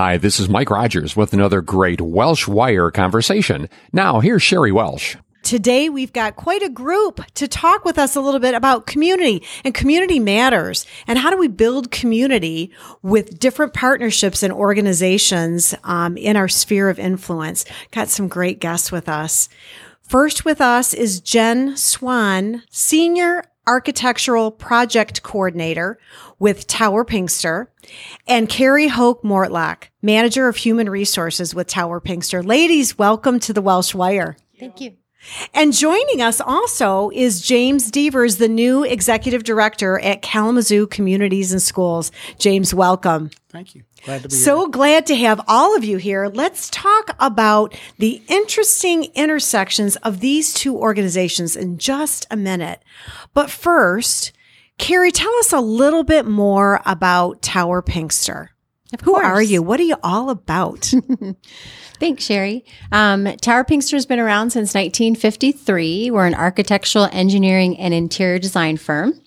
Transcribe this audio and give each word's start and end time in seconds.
Hi, 0.00 0.16
this 0.16 0.38
is 0.38 0.48
Mike 0.48 0.70
Rogers 0.70 1.16
with 1.16 1.32
another 1.32 1.60
great 1.60 2.00
Welsh 2.00 2.46
Wire 2.46 2.88
conversation. 2.92 3.68
Now, 3.92 4.20
here's 4.20 4.42
Sheri 4.42 4.70
Welsh. 4.70 5.16
Today, 5.42 5.88
we've 5.88 6.12
got 6.12 6.36
quite 6.36 6.62
a 6.62 6.68
group 6.68 7.20
to 7.34 7.48
talk 7.48 7.84
with 7.84 7.98
us 7.98 8.14
a 8.14 8.20
little 8.20 8.38
bit 8.38 8.54
about 8.54 8.86
community 8.86 9.42
and 9.64 9.74
community 9.74 10.20
matters 10.20 10.86
and 11.08 11.18
how 11.18 11.30
do 11.30 11.36
we 11.36 11.48
build 11.48 11.90
community 11.90 12.70
with 13.02 13.40
different 13.40 13.74
partnerships 13.74 14.44
and 14.44 14.52
organizations 14.52 15.74
um, 15.82 16.16
in 16.16 16.36
our 16.36 16.46
sphere 16.46 16.88
of 16.88 17.00
influence. 17.00 17.64
Got 17.90 18.08
some 18.08 18.28
great 18.28 18.60
guests 18.60 18.92
with 18.92 19.08
us. 19.08 19.48
First 20.02 20.44
with 20.44 20.60
us 20.60 20.94
is 20.94 21.20
Jen 21.20 21.76
Swan, 21.76 22.62
Senior 22.70 23.42
Architectural 23.68 24.50
Project 24.50 25.22
Coordinator 25.22 25.98
with 26.38 26.66
Tower 26.66 27.04
Pinkster, 27.04 27.66
and 28.26 28.48
Carrie 28.48 28.88
Hoch-Mortlock, 28.88 29.88
Manager 30.00 30.48
of 30.48 30.56
Human 30.56 30.88
Resources 30.88 31.54
with 31.54 31.66
Tower 31.66 32.00
Pinkster. 32.00 32.42
Ladies, 32.42 32.96
welcome 32.96 33.38
to 33.40 33.52
the 33.52 33.60
Welsh 33.60 33.94
Wire. 33.94 34.38
Thank 34.58 34.80
you. 34.80 34.96
And 35.52 35.72
joining 35.72 36.22
us 36.22 36.40
also 36.40 37.10
is 37.10 37.40
James 37.40 37.90
Devers, 37.90 38.36
the 38.36 38.48
new 38.48 38.84
executive 38.84 39.44
director 39.44 39.98
at 40.00 40.22
Kalamazoo 40.22 40.86
Communities 40.86 41.52
and 41.52 41.60
Schools. 41.60 42.10
James, 42.38 42.72
welcome. 42.72 43.30
Thank 43.48 43.74
you. 43.74 43.82
Glad 44.04 44.22
to 44.22 44.28
be 44.28 44.34
here. 44.34 44.44
So 44.44 44.60
here. 44.60 44.68
glad 44.68 45.06
to 45.06 45.16
have 45.16 45.40
all 45.48 45.76
of 45.76 45.84
you 45.84 45.96
here. 45.96 46.28
Let's 46.28 46.70
talk 46.70 47.16
about 47.18 47.74
the 47.98 48.22
interesting 48.28 49.04
intersections 49.14 49.96
of 49.96 50.20
these 50.20 50.54
two 50.54 50.76
organizations 50.76 51.56
in 51.56 51.78
just 51.78 52.26
a 52.30 52.36
minute. 52.36 52.82
But 53.34 53.50
first, 53.50 54.32
Carrie, 54.78 55.12
tell 55.12 55.34
us 55.38 55.52
a 55.52 55.60
little 55.60 56.04
bit 56.04 56.26
more 56.26 56.80
about 56.86 57.42
Tower 57.42 57.82
Pinkster. 57.82 58.48
Who 59.02 59.14
are 59.14 59.42
you? 59.42 59.62
What 59.62 59.80
are 59.80 59.84
you 59.84 59.96
all 60.02 60.30
about? 60.30 60.80
Thanks, 62.00 62.24
Sheri. 62.26 62.62
Um, 62.90 63.24
Tower 63.36 63.64
Pinkster 63.64 63.92
has 63.92 64.06
been 64.06 64.18
around 64.18 64.50
since 64.50 64.74
1953. 64.74 66.10
We're 66.10 66.26
an 66.26 66.34
architectural 66.34 67.08
engineering 67.12 67.78
and 67.78 67.92
interior 67.92 68.38
design 68.38 68.76
firm. 68.76 69.20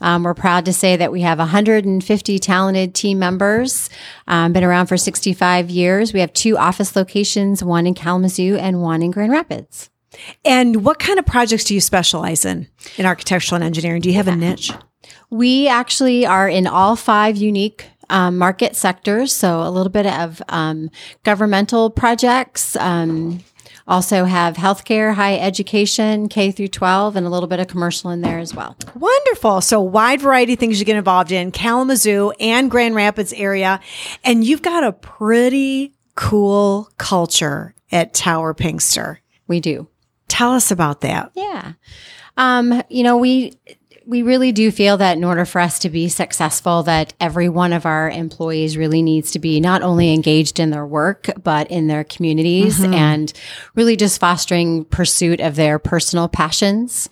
Um, 0.00 0.24
we're 0.24 0.34
proud 0.34 0.66
to 0.66 0.72
say 0.72 0.96
that 0.96 1.10
we 1.12 1.22
have 1.22 1.38
150 1.38 2.38
talented 2.38 2.94
team 2.94 3.18
members, 3.18 3.88
um, 4.26 4.52
been 4.52 4.64
around 4.64 4.86
for 4.86 4.98
65 4.98 5.70
years. 5.70 6.12
We 6.12 6.20
have 6.20 6.32
two 6.34 6.58
office 6.58 6.94
locations, 6.94 7.64
one 7.64 7.86
in 7.86 7.94
Kalamazoo 7.94 8.56
and 8.56 8.82
one 8.82 9.02
in 9.02 9.10
Grand 9.10 9.32
Rapids. 9.32 9.88
and 10.44 10.84
what 10.84 10.98
kind 10.98 11.18
of 11.18 11.26
projects 11.26 11.64
do 11.64 11.74
you 11.74 11.80
specialize 11.80 12.44
in 12.44 12.68
in 12.96 13.06
architectural 13.06 13.56
and 13.56 13.64
engineering? 13.64 14.02
Do 14.02 14.08
you 14.10 14.14
have 14.16 14.28
a 14.28 14.36
niche? 14.36 14.72
We 15.30 15.68
actually 15.68 16.26
are 16.26 16.48
in 16.48 16.66
all 16.66 16.96
five 16.96 17.36
unique 17.36 17.86
um, 18.10 18.38
market 18.38 18.76
sectors. 18.76 19.32
So 19.32 19.62
a 19.62 19.70
little 19.70 19.90
bit 19.90 20.06
of 20.06 20.42
um, 20.48 20.90
governmental 21.24 21.90
projects. 21.90 22.76
Um, 22.76 23.40
also 23.88 24.24
have 24.24 24.56
healthcare, 24.56 25.14
high 25.14 25.38
education, 25.38 26.28
K 26.28 26.50
through 26.50 26.68
12, 26.68 27.16
and 27.16 27.26
a 27.26 27.30
little 27.30 27.48
bit 27.48 27.60
of 27.60 27.68
commercial 27.68 28.10
in 28.10 28.20
there 28.20 28.38
as 28.38 28.54
well. 28.54 28.76
Wonderful. 28.94 29.60
So 29.60 29.80
wide 29.80 30.20
variety 30.20 30.54
of 30.54 30.58
things 30.58 30.80
you 30.80 30.84
get 30.84 30.96
involved 30.96 31.30
in 31.30 31.52
Kalamazoo 31.52 32.32
and 32.40 32.70
Grand 32.70 32.94
Rapids 32.94 33.32
area. 33.32 33.80
And 34.24 34.44
you've 34.44 34.62
got 34.62 34.82
a 34.82 34.92
pretty 34.92 35.94
cool 36.16 36.90
culture 36.98 37.74
at 37.92 38.12
Tower 38.12 38.54
Pinkster. 38.54 39.18
We 39.46 39.60
do. 39.60 39.88
Tell 40.28 40.52
us 40.52 40.72
about 40.72 41.02
that. 41.02 41.30
Yeah. 41.34 41.74
Um, 42.36 42.82
you 42.90 43.04
know, 43.04 43.16
we 43.16 43.58
we 44.06 44.22
really 44.22 44.52
do 44.52 44.70
feel 44.70 44.96
that 44.98 45.16
in 45.16 45.24
order 45.24 45.44
for 45.44 45.60
us 45.60 45.80
to 45.80 45.90
be 45.90 46.08
successful 46.08 46.84
that 46.84 47.12
every 47.20 47.48
one 47.48 47.72
of 47.72 47.84
our 47.84 48.08
employees 48.08 48.76
really 48.76 49.02
needs 49.02 49.32
to 49.32 49.40
be 49.40 49.60
not 49.60 49.82
only 49.82 50.14
engaged 50.14 50.60
in 50.60 50.70
their 50.70 50.86
work 50.86 51.28
but 51.42 51.68
in 51.70 51.88
their 51.88 52.04
communities 52.04 52.80
and 52.82 53.32
really 53.74 53.96
just 53.96 54.20
fostering 54.20 54.84
pursuit 54.84 55.40
of 55.40 55.56
their 55.56 55.78
personal 55.78 56.28
passions. 56.28 57.08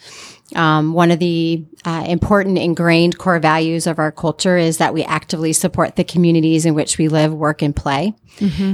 Um, 0.54 0.92
one 0.92 1.10
of 1.10 1.18
the 1.18 1.64
uh, 1.84 2.04
important 2.06 2.58
ingrained 2.58 3.18
core 3.18 3.38
values 3.38 3.86
of 3.86 3.98
our 3.98 4.10
culture 4.10 4.56
is 4.56 4.78
that 4.78 4.94
we 4.94 5.02
actively 5.04 5.52
support 5.52 5.96
the 5.96 6.04
communities 6.04 6.64
in 6.64 6.74
which 6.74 6.98
we 6.98 7.08
live, 7.08 7.32
work, 7.32 7.62
and 7.62 7.74
play. 7.76 8.14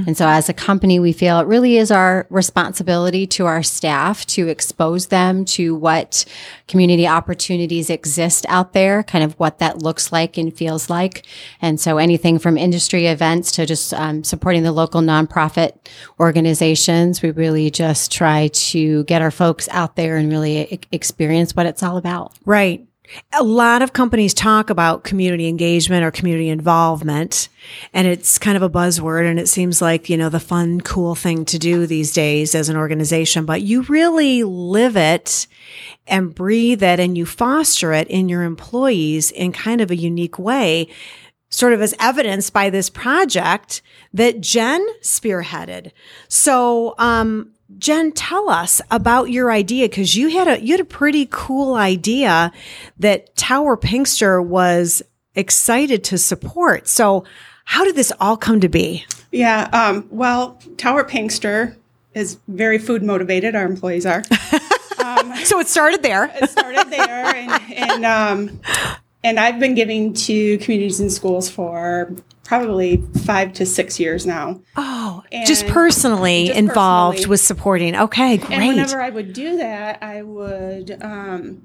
And 0.07 0.17
so, 0.17 0.27
as 0.27 0.49
a 0.49 0.53
company, 0.53 0.99
we 0.99 1.13
feel 1.13 1.39
it 1.39 1.47
really 1.47 1.77
is 1.77 1.91
our 1.91 2.25
responsibility 2.29 3.27
to 3.27 3.45
our 3.45 3.61
staff 3.61 4.25
to 4.27 4.47
expose 4.47 5.07
them 5.07 5.45
to 5.45 5.75
what 5.75 6.25
community 6.67 7.07
opportunities 7.07 7.89
exist 7.89 8.45
out 8.49 8.73
there, 8.73 9.03
kind 9.03 9.23
of 9.23 9.33
what 9.33 9.59
that 9.59 9.81
looks 9.81 10.11
like 10.11 10.37
and 10.37 10.55
feels 10.55 10.89
like. 10.89 11.25
And 11.61 11.79
so, 11.79 11.97
anything 11.97 12.39
from 12.39 12.57
industry 12.57 13.07
events 13.07 13.51
to 13.53 13.65
just 13.65 13.93
um, 13.93 14.23
supporting 14.23 14.63
the 14.63 14.71
local 14.71 15.01
nonprofit 15.01 15.73
organizations, 16.19 17.21
we 17.21 17.31
really 17.31 17.69
just 17.69 18.11
try 18.11 18.47
to 18.47 19.03
get 19.03 19.21
our 19.21 19.31
folks 19.31 19.69
out 19.69 19.95
there 19.95 20.17
and 20.17 20.29
really 20.29 20.73
e- 20.73 20.79
experience 20.91 21.55
what 21.55 21.65
it's 21.65 21.83
all 21.83 21.97
about. 21.97 22.33
Right. 22.45 22.87
A 23.33 23.43
lot 23.43 23.81
of 23.81 23.93
companies 23.93 24.33
talk 24.33 24.69
about 24.69 25.03
community 25.03 25.47
engagement 25.47 26.03
or 26.03 26.11
community 26.11 26.49
involvement, 26.49 27.49
and 27.93 28.07
it's 28.07 28.37
kind 28.37 28.55
of 28.55 28.63
a 28.63 28.69
buzzword. 28.69 29.29
And 29.29 29.39
it 29.39 29.49
seems 29.49 29.81
like, 29.81 30.09
you 30.09 30.17
know, 30.17 30.29
the 30.29 30.39
fun, 30.39 30.81
cool 30.81 31.15
thing 31.15 31.45
to 31.45 31.59
do 31.59 31.85
these 31.85 32.13
days 32.13 32.55
as 32.55 32.69
an 32.69 32.77
organization, 32.77 33.45
but 33.45 33.61
you 33.61 33.83
really 33.83 34.43
live 34.43 34.95
it 34.95 35.47
and 36.07 36.33
breathe 36.33 36.83
it 36.83 36.99
and 36.99 37.17
you 37.17 37.25
foster 37.25 37.93
it 37.93 38.07
in 38.07 38.29
your 38.29 38.43
employees 38.43 39.31
in 39.31 39.51
kind 39.51 39.81
of 39.81 39.91
a 39.91 39.95
unique 39.95 40.39
way, 40.39 40.87
sort 41.49 41.73
of 41.73 41.81
as 41.81 41.93
evidenced 41.99 42.53
by 42.53 42.69
this 42.69 42.89
project 42.89 43.81
that 44.13 44.41
Jen 44.41 44.85
spearheaded. 45.01 45.91
So, 46.27 46.95
um, 46.97 47.51
Jen, 47.77 48.11
tell 48.11 48.49
us 48.49 48.81
about 48.91 49.31
your 49.31 49.51
idea 49.51 49.87
because 49.87 50.15
you 50.15 50.29
had 50.29 50.47
a 50.47 50.61
you 50.61 50.73
had 50.73 50.79
a 50.79 50.85
pretty 50.85 51.27
cool 51.31 51.75
idea 51.75 52.51
that 52.99 53.35
Tower 53.35 53.77
Pinkster 53.77 54.43
was 54.43 55.01
excited 55.35 56.03
to 56.05 56.17
support. 56.17 56.87
So, 56.87 57.23
how 57.65 57.83
did 57.83 57.95
this 57.95 58.11
all 58.19 58.37
come 58.37 58.59
to 58.61 58.69
be? 58.69 59.05
Yeah. 59.31 59.69
Um, 59.71 60.07
well, 60.11 60.59
Tower 60.77 61.03
Pinkster 61.03 61.75
is 62.13 62.37
very 62.47 62.77
food 62.77 63.03
motivated. 63.03 63.55
Our 63.55 63.65
employees 63.65 64.05
are. 64.05 64.23
So 65.43 65.59
it 65.59 65.67
started 65.67 66.03
there. 66.03 66.31
It 66.35 66.49
started 66.49 66.89
there, 66.89 67.35
and 67.35 67.73
and, 67.73 68.05
um, 68.05 68.59
and 69.23 69.39
I've 69.39 69.59
been 69.59 69.75
giving 69.75 70.13
to 70.13 70.57
communities 70.59 70.99
and 70.99 71.11
schools 71.11 71.49
for 71.49 72.15
probably 72.43 72.97
five 73.23 73.53
to 73.53 73.65
six 73.65 73.99
years 73.99 74.25
now. 74.25 74.59
Oh, 74.75 75.23
just 75.45 75.67
personally 75.67 76.47
just 76.47 76.59
involved 76.59 77.17
personally. 77.17 77.29
with 77.29 77.39
supporting. 77.41 77.95
Okay, 77.95 78.37
great. 78.37 78.51
And 78.51 78.67
whenever 78.67 79.01
I 79.01 79.09
would 79.09 79.33
do 79.33 79.57
that, 79.57 80.01
I 80.03 80.21
would 80.21 80.97
um, 81.01 81.61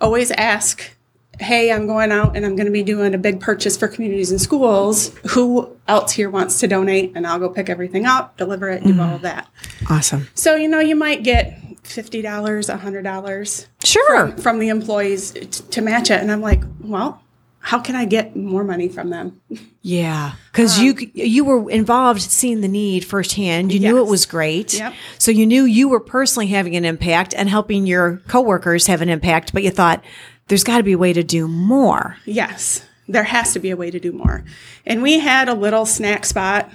always 0.00 0.30
ask, 0.30 0.96
"Hey, 1.40 1.72
I'm 1.72 1.86
going 1.86 2.12
out 2.12 2.36
and 2.36 2.44
I'm 2.46 2.54
going 2.54 2.66
to 2.66 2.72
be 2.72 2.82
doing 2.82 3.14
a 3.14 3.18
big 3.18 3.40
purchase 3.40 3.76
for 3.76 3.88
communities 3.88 4.30
and 4.30 4.40
schools. 4.40 5.12
Who 5.30 5.76
else 5.88 6.12
here 6.12 6.30
wants 6.30 6.60
to 6.60 6.68
donate?" 6.68 7.12
And 7.16 7.26
I'll 7.26 7.38
go 7.40 7.48
pick 7.48 7.68
everything 7.68 8.06
up, 8.06 8.36
deliver 8.36 8.68
it, 8.68 8.84
do 8.84 9.00
all 9.00 9.16
of 9.16 9.22
that. 9.22 9.48
awesome. 9.90 10.28
So 10.34 10.54
you 10.54 10.68
know, 10.68 10.80
you 10.80 10.94
might 10.94 11.24
get 11.24 11.58
fifty 11.88 12.22
dollars, 12.22 12.68
a 12.68 12.76
hundred 12.76 13.02
dollars 13.02 13.66
Sure. 13.84 14.28
from, 14.28 14.36
from 14.36 14.58
the 14.58 14.68
employees 14.68 15.30
t- 15.32 15.46
to 15.46 15.80
match 15.80 16.10
it, 16.10 16.20
and 16.20 16.30
I'm 16.30 16.40
like, 16.42 16.62
well. 16.80 17.22
How 17.60 17.80
can 17.80 17.96
I 17.96 18.04
get 18.06 18.34
more 18.36 18.62
money 18.64 18.88
from 18.88 19.10
them? 19.10 19.40
Yeah, 19.82 20.32
because 20.52 20.78
you 20.78 20.94
you 21.12 21.44
were 21.44 21.68
involved, 21.70 22.22
seeing 22.22 22.60
the 22.62 22.68
need 22.68 23.04
firsthand. 23.04 23.72
You 23.72 23.80
knew 23.80 23.98
it 23.98 24.06
was 24.08 24.24
great, 24.26 24.74
Yep. 24.74 24.94
so 25.18 25.30
you 25.32 25.44
knew 25.44 25.64
you 25.64 25.88
were 25.88 26.00
personally 26.00 26.46
having 26.46 26.76
an 26.76 26.84
impact 26.86 27.34
and 27.36 27.46
helping 27.48 27.84
your 27.86 28.18
coworkers 28.28 28.86
have 28.86 29.02
an 29.02 29.08
impact. 29.10 29.52
But 29.52 29.64
you 29.64 29.70
thought 29.70 30.02
there's 30.46 30.64
got 30.64 30.78
to 30.78 30.82
be 30.84 30.92
a 30.92 30.98
way 30.98 31.12
to 31.12 31.24
do 31.24 31.46
more. 31.48 32.16
Yes, 32.24 32.86
there 33.08 33.24
has 33.24 33.52
to 33.54 33.58
be 33.58 33.70
a 33.70 33.76
way 33.76 33.90
to 33.90 33.98
do 34.00 34.12
more. 34.12 34.44
And 34.86 35.02
we 35.02 35.18
had 35.18 35.48
a 35.48 35.54
little 35.54 35.84
snack 35.84 36.24
spot 36.24 36.70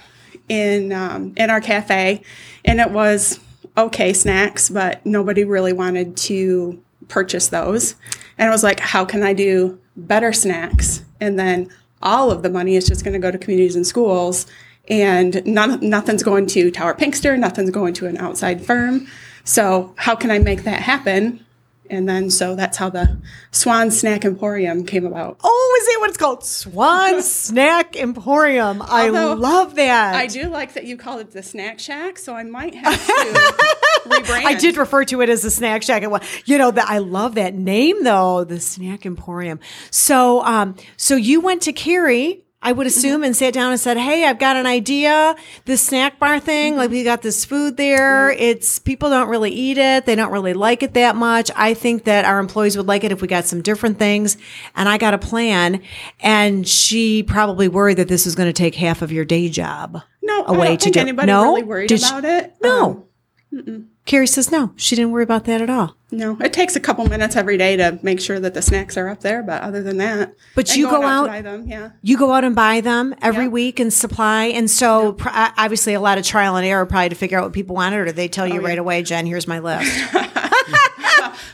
in 0.50 0.92
um, 0.92 1.34
in 1.38 1.50
our 1.50 1.62
cafe, 1.62 2.22
and 2.66 2.80
it 2.82 2.92
was 2.92 3.40
okay 3.78 4.14
snacks, 4.14 4.70
but 4.70 5.06
nobody 5.06 5.44
really 5.44 5.74
wanted 5.74 6.16
to 6.18 6.82
purchase 7.08 7.48
those. 7.48 7.96
And 8.38 8.50
I 8.50 8.52
was 8.52 8.64
like, 8.64 8.80
how 8.80 9.06
can 9.06 9.24
I 9.24 9.34
do 9.34 9.80
better 9.96 10.34
snacks 10.34 11.04
and 11.20 11.38
then 11.38 11.70
all 12.04 12.32
of 12.32 12.44
the 12.44 12.50
money 12.50 12.76
is 12.76 12.86
just 12.86 13.04
going 13.04 13.14
to 13.14 13.20
go 13.20 13.32
to 13.32 13.38
communities 13.38 13.76
and 13.76 13.88
schools, 13.88 14.46
and 14.90 15.44
none, 15.46 15.80
nothing's 15.82 16.22
going 16.22 16.46
to 16.48 16.70
Tower 16.70 16.94
Pinkster, 16.94 17.40
nothing's 17.40 17.70
going 17.72 17.94
to 17.96 18.08
an 18.08 18.18
outside 18.18 18.64
firm. 18.64 19.08
So 19.46 19.94
how 19.98 20.16
can 20.16 20.30
I 20.30 20.40
make 20.40 20.64
that 20.64 20.82
happen? 20.82 21.46
And 21.90 22.08
then 22.08 22.30
so 22.30 22.56
that's 22.56 22.78
how 22.78 22.90
the 22.90 23.20
Swan 23.52 23.92
Snack 23.92 24.26
Emporium 24.26 24.86
came 24.86 25.06
about. 25.06 25.40
Oh, 25.44 25.80
is 25.82 25.88
that 25.88 25.98
what 26.00 26.10
it's 26.10 26.18
called? 26.18 26.46
Swan 26.46 27.22
Snack 27.22 27.96
Emporium. 27.96 28.82
I 28.82 29.08
Although, 29.08 29.34
love 29.34 29.76
that. 29.76 30.16
I 30.16 30.28
do 30.28 30.50
like 30.50 30.74
that 30.74 30.86
you 30.86 30.98
called 30.98 31.22
it 31.22 31.32
the 31.32 31.44
Snack 31.44 31.80
Shack, 31.80 32.18
so 32.18 32.36
I 32.36 32.44
might 32.44 32.74
have 32.76 33.06
to 33.06 33.66
rebrand. 34.10 34.46
I 34.46 34.56
did 34.56 34.78
refer 34.78 35.06
to 35.06 35.22
it 35.22 35.30
as 35.30 35.42
the 35.42 35.52
snack 35.52 35.84
shack. 35.84 36.04
You 36.46 36.58
know 36.58 36.72
that 36.72 36.90
I 36.90 37.00
love 37.00 37.36
that 37.36 37.54
name 37.54 38.04
though, 38.04 38.44
the 38.44 38.60
snack 38.60 39.06
emporium. 39.06 39.60
So, 39.92 40.44
um, 40.44 40.76
so 40.98 41.16
you 41.16 41.42
went 41.42 41.64
to 41.64 41.74
Carrie. 41.74 42.44
I 42.64 42.72
would 42.72 42.88
assume 42.88 43.24
and 43.24 43.36
sat 43.36 43.54
down 43.54 43.72
and 43.72 43.80
said, 43.80 43.98
"Hey, 43.98 44.26
I've 44.26 44.40
got 44.40 44.56
an 44.56 44.66
idea. 44.66 45.36
This 45.66 45.82
snack 45.82 46.18
bar 46.18 46.40
thing, 46.40 46.76
like 46.78 46.90
we 46.90 47.04
got 47.04 47.22
this 47.22 47.44
food 47.46 47.78
there. 47.78 48.32
It's 48.32 48.80
people 48.80 49.10
don't 49.10 49.28
really 49.30 49.52
eat 49.52 49.78
it. 49.78 50.06
They 50.06 50.16
don't 50.16 50.32
really 50.32 50.54
like 50.54 50.82
it 50.82 50.94
that 50.94 51.16
much. 51.16 51.52
I 51.56 51.74
think 51.74 52.06
that 52.06 52.26
our 52.26 52.40
employees 52.40 52.78
would 52.78 52.88
like 52.88 53.04
it 53.04 53.12
if 53.12 53.22
we 53.22 53.28
got 53.28 53.46
some 53.46 53.62
different 53.62 54.00
things." 54.00 54.38
And 54.76 54.88
I 54.90 54.98
got 54.98 55.14
a 55.14 55.18
plan, 55.18 55.82
and 56.22 56.68
she 56.68 57.22
probably 57.22 57.68
worried 57.68 57.98
that 57.98 58.08
this 58.08 58.26
was 58.26 58.34
going 58.34 58.48
to 58.50 58.54
take 58.54 58.76
half 58.76 59.02
of 59.02 59.12
your 59.12 59.26
day 59.26 59.50
job. 59.50 60.02
no, 60.22 60.44
a 60.46 60.54
I 60.54 60.56
don't 60.68 60.78
to 60.78 60.84
think 60.86 60.94
do- 60.94 61.00
anybody 61.02 61.28
No? 61.28 61.44
really 61.50 61.64
worried 61.64 61.90
Did 61.90 62.00
she- 62.00 62.08
about 62.08 62.24
it. 62.26 62.54
No. 62.64 63.06
Um, 63.52 63.90
Carrie 64.06 64.28
says 64.28 64.52
no. 64.52 64.74
She 64.76 64.96
didn't 64.98 65.12
worry 65.12 65.24
about 65.24 65.46
that 65.46 65.62
at 65.62 65.70
all. 65.70 65.96
no, 66.12 66.38
it 66.42 66.52
takes 66.54 66.76
a 66.76 66.80
couple 66.80 67.06
minutes 67.08 67.36
every 67.38 67.58
day 67.58 67.78
to 67.78 67.98
make 68.04 68.20
sure 68.20 68.40
that 68.40 68.54
the 68.54 68.62
snacks 68.62 68.98
are 68.98 69.08
up 69.08 69.22
there, 69.22 69.42
but 69.42 69.62
other 69.62 69.82
than 69.82 69.98
that, 69.98 70.34
But 70.56 70.76
you 70.76 70.90
go 70.90 71.02
to 71.02 71.08
out- 71.08 71.28
buy 71.28 71.42
them, 71.42 71.66
yeah. 71.68 71.92
You 72.02 72.18
go 72.18 72.34
out 72.34 72.44
and 72.44 72.54
buy 72.56 72.82
them 72.82 73.16
every 73.22 73.46
Yeah. 73.46 73.50
week 73.50 73.80
and 73.80 73.92
supply. 73.94 74.46
And 74.46 74.70
so 74.70 75.14
pr- 75.14 75.30
uh, 75.32 75.52
obviously 75.58 75.94
a 75.94 76.02
lot 76.02 76.18
of 76.18 76.26
trial 76.26 76.56
and 76.58 76.66
error 76.68 76.86
probably 76.86 77.10
to 77.10 77.16
figure 77.16 77.38
out 77.40 77.46
what 77.46 77.54
people 77.54 77.76
wanted 77.76 78.00
or 78.08 78.12
they 78.12 78.28
tell 78.28 78.46
you 78.46 78.60
Oh, 78.60 78.64
right 78.64 78.76
yeah. 78.76 78.82
away, 78.82 79.04
Jen, 79.04 79.26
here's 79.26 79.48
my 79.48 79.60
list. 79.60 79.90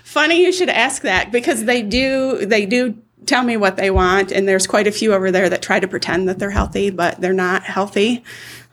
Funny 0.03 0.43
you 0.43 0.51
should 0.51 0.69
ask 0.69 1.03
that 1.03 1.31
because 1.31 1.65
they 1.65 1.81
do 1.83 2.45
they 2.45 2.65
do 2.65 2.95
tell 3.25 3.43
me 3.43 3.57
what 3.57 3.77
they 3.77 3.91
want, 3.91 4.31
and 4.31 4.47
there's 4.47 4.65
quite 4.65 4.87
a 4.87 4.91
few 4.91 5.13
over 5.13 5.29
there 5.29 5.49
that 5.49 5.61
try 5.61 5.79
to 5.79 5.87
pretend 5.87 6.27
that 6.27 6.39
they're 6.39 6.49
healthy, 6.49 6.89
but 6.89 7.21
they're 7.21 7.31
not 7.31 7.61
healthy. 7.63 8.23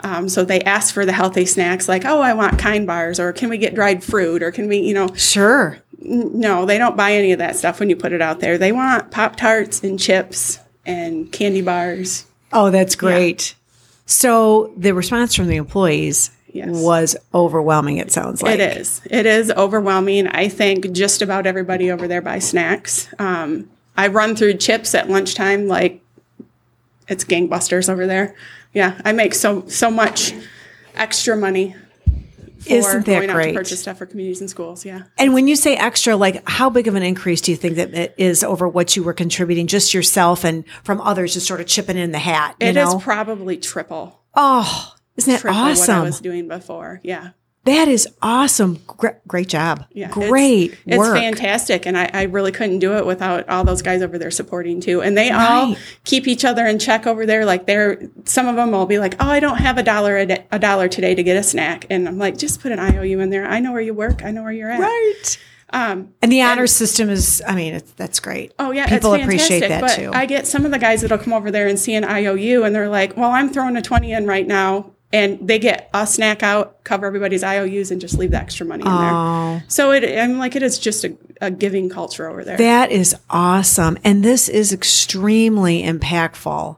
Um, 0.01 0.29
so 0.29 0.45
they 0.45 0.61
ask 0.61 0.93
for 0.93 1.07
the 1.07 1.13
healthy 1.13 1.47
snacks, 1.47 1.89
like, 1.89 2.05
"Oh, 2.05 2.21
I 2.21 2.35
want 2.35 2.59
kind 2.59 2.87
bars," 2.87 3.19
or 3.19 3.33
"Can 3.33 3.49
we 3.49 3.57
get 3.59 3.75
dried 3.75 4.05
fruit?" 4.05 4.43
or 4.43 4.51
"Can 4.51 4.69
we," 4.69 4.79
you 4.79 4.93
know, 4.95 5.09
sure. 5.17 5.79
no, 5.99 6.67
they 6.67 6.77
don't 6.79 6.97
buy 6.97 7.13
any 7.15 7.33
of 7.33 7.39
that 7.39 7.57
stuff 7.57 7.81
when 7.81 7.89
you 7.91 7.97
put 7.97 8.13
it 8.13 8.21
out 8.21 8.41
there. 8.41 8.59
They 8.59 8.73
want 8.73 9.11
pop 9.11 9.37
tarts 9.37 9.83
and 9.83 9.99
chips 9.99 10.59
and 10.85 11.33
candy 11.33 11.63
bars. 11.63 12.27
Oh, 12.53 12.71
that's 12.71 12.95
great. 12.95 13.55
So 14.05 14.73
the 14.77 14.93
response 14.93 15.35
from 15.35 15.49
the 15.49 15.57
employees 15.57 16.31
Yes. 16.53 16.69
was 16.71 17.17
overwhelming, 17.35 17.97
it 17.99 18.13
sounds 18.13 18.41
like. 18.43 18.59
It 18.61 18.77
is. 18.79 19.01
It 19.11 19.27
is 19.27 19.51
overwhelming. 19.51 20.27
I 20.29 20.49
think 20.49 20.93
just 20.93 21.21
about 21.23 21.47
everybody 21.47 21.91
over 21.91 22.07
there 22.07 22.23
buys 22.23 22.49
snacks. 22.49 23.09
Um, 23.19 23.69
I 23.97 24.07
run 24.09 24.37
through 24.37 24.55
chips 24.55 24.95
at 24.95 25.11
lunchtime 25.11 25.67
like 25.69 26.01
it's 27.09 27.25
gangbusters 27.25 27.89
over 27.89 28.07
there. 28.07 28.35
Yeah, 28.77 29.01
I 29.07 29.13
make 29.13 29.35
so 29.35 29.67
so 29.69 29.91
much 29.91 30.35
extra 30.95 31.35
money 31.35 31.75
for 32.61 32.73
Isn't 32.73 33.07
that 33.07 33.21
going 33.21 33.31
out 33.31 33.35
great? 33.35 33.53
to 33.53 33.59
purchase 33.59 33.81
stuff 33.81 33.97
for 33.97 34.05
communities 34.05 34.41
and 34.43 34.51
schools. 34.51 34.85
Yeah. 34.85 35.05
And 35.17 35.33
when 35.33 35.49
you 35.49 35.57
say 35.57 35.77
extra, 35.77 36.15
like 36.15 36.47
how 36.47 36.69
big 36.69 36.87
of 36.87 36.95
an 36.95 37.03
increase 37.03 37.41
do 37.41 37.53
you 37.53 37.57
think 37.57 37.77
that 37.77 37.95
it 37.95 38.15
is 38.19 38.45
over 38.45 38.69
what 38.69 38.95
you 38.95 39.03
were 39.03 39.15
contributing, 39.15 39.67
just 39.67 39.95
yourself 39.95 40.45
and 40.45 40.65
from 40.85 41.01
others 41.01 41.33
just 41.33 41.47
sort 41.47 41.61
of 41.63 41.67
chipping 41.67 41.97
in 41.97 42.13
the 42.13 42.19
hat? 42.19 42.57
You 42.61 42.69
It 42.69 42.77
is 42.77 42.93
know? 42.93 42.99
probably 43.01 43.57
triple 43.57 44.21
oh, 44.35 44.95
isn't 45.17 45.33
that 45.33 45.41
triple 45.41 45.59
what 45.59 45.89
I 45.89 46.03
was 46.03 46.21
doing 46.21 46.47
before. 46.49 47.01
Yeah. 47.03 47.31
That 47.67 47.89
is 47.89 48.09
awesome. 48.23 48.79
Great, 48.87 49.15
great 49.29 49.49
job. 49.49 49.85
Yeah, 49.93 50.09
Great 50.11 50.77
It's, 50.87 50.97
work. 50.97 51.17
fantastic, 51.17 51.85
and 51.85 51.99
I, 51.99 52.09
I 52.13 52.23
really 52.23 52.53
couldn't 52.53 52.79
do 52.79 52.97
it 52.97 53.05
without 53.05 53.49
all 53.49 53.65
those 53.65 53.83
guys 53.83 54.01
over 54.03 54.19
there 54.19 54.31
supporting 54.31 54.81
too. 54.81 55.03
And 55.03 55.17
they 55.19 55.31
all 55.31 55.77
keep 56.05 56.27
each 56.27 56.45
other 56.45 56.65
in 56.67 56.79
check 56.79 57.07
over 57.07 57.27
there. 57.27 57.45
Like 57.45 57.67
they're 57.67 58.01
some 58.25 58.47
of 58.49 58.57
them 58.57 58.71
will 58.71 58.87
be 58.87 58.99
like, 58.99 59.17
"Oh, 59.21 59.29
I 59.29 59.41
don't 59.41 59.59
have 59.59 59.77
a 59.79 59.83
dollar 59.83 60.17
a, 60.17 60.45
a 60.53 60.59
dollar 60.59 60.89
today 60.89 61.15
to 61.15 61.23
get 61.23 61.37
a 61.37 61.43
snack," 61.43 61.87
and 61.91 62.09
I'm 62.09 62.19
like, 62.19 62.39
"Just 62.39 62.61
put 62.63 62.73
an 62.73 62.79
IOU 62.79 63.21
in 63.21 63.31
there. 63.31 63.47
I 63.47 63.61
know 63.61 63.73
where 63.73 63.81
you 63.83 63.93
work. 63.95 64.25
I 64.25 64.31
know 64.31 64.43
where 64.43 64.53
you're 64.53 64.71
at." 64.71 64.81
Right. 64.81 65.39
Um, 65.71 66.13
And 66.23 66.31
the 66.31 66.43
honor 66.43 66.69
system 66.69 67.11
is, 67.11 67.43
I 67.45 67.57
mean, 67.57 67.75
it's, 67.75 67.91
that's 67.93 68.21
great. 68.21 68.53
Oh 68.57 68.71
yeah, 68.71 68.87
people 68.87 69.13
it's 69.15 69.25
appreciate 69.25 69.67
that 69.69 69.81
but 69.81 69.97
too. 69.97 70.11
I 70.15 70.25
get 70.25 70.47
some 70.47 70.65
of 70.65 70.71
the 70.71 70.79
guys 70.79 71.03
that'll 71.03 71.19
come 71.19 71.33
over 71.33 71.51
there 71.51 71.67
and 71.67 71.77
see 71.77 71.95
an 71.95 72.05
IOU, 72.05 72.63
and 72.65 72.73
they're 72.75 72.89
like, 72.89 73.17
"Well, 73.17 73.33
I'm 73.33 73.51
throwing 73.51 73.77
a 73.77 73.83
twenty 73.83 74.13
in 74.13 74.27
right 74.27 74.47
now," 74.47 74.93
and 75.13 75.47
they 75.47 75.59
get 75.59 75.89
a 75.95 76.07
snack 76.07 76.43
out, 76.43 76.83
cover 76.85 77.07
everybody's 77.07 77.45
IOUs, 77.45 77.91
and 77.91 78.01
just 78.01 78.19
leave 78.19 78.33
the 78.33 78.39
extra 78.39 78.67
money 78.67 78.85
in 78.85 78.91
there. 78.91 79.65
So 79.69 79.93
it, 79.93 80.05
I'm 80.19 80.39
like, 80.39 80.57
it 80.57 80.63
is 80.63 80.79
just 80.79 81.05
a, 81.05 81.17
a 81.41 81.51
giving 81.51 81.89
culture 81.89 82.29
over 82.29 82.45
there. 82.45 82.57
that 82.57 82.91
is 82.91 83.15
awesome, 83.31 83.99
and 84.05 84.25
this 84.25 84.49
is 84.49 84.73
extremely 84.73 85.83
impactful 85.83 86.77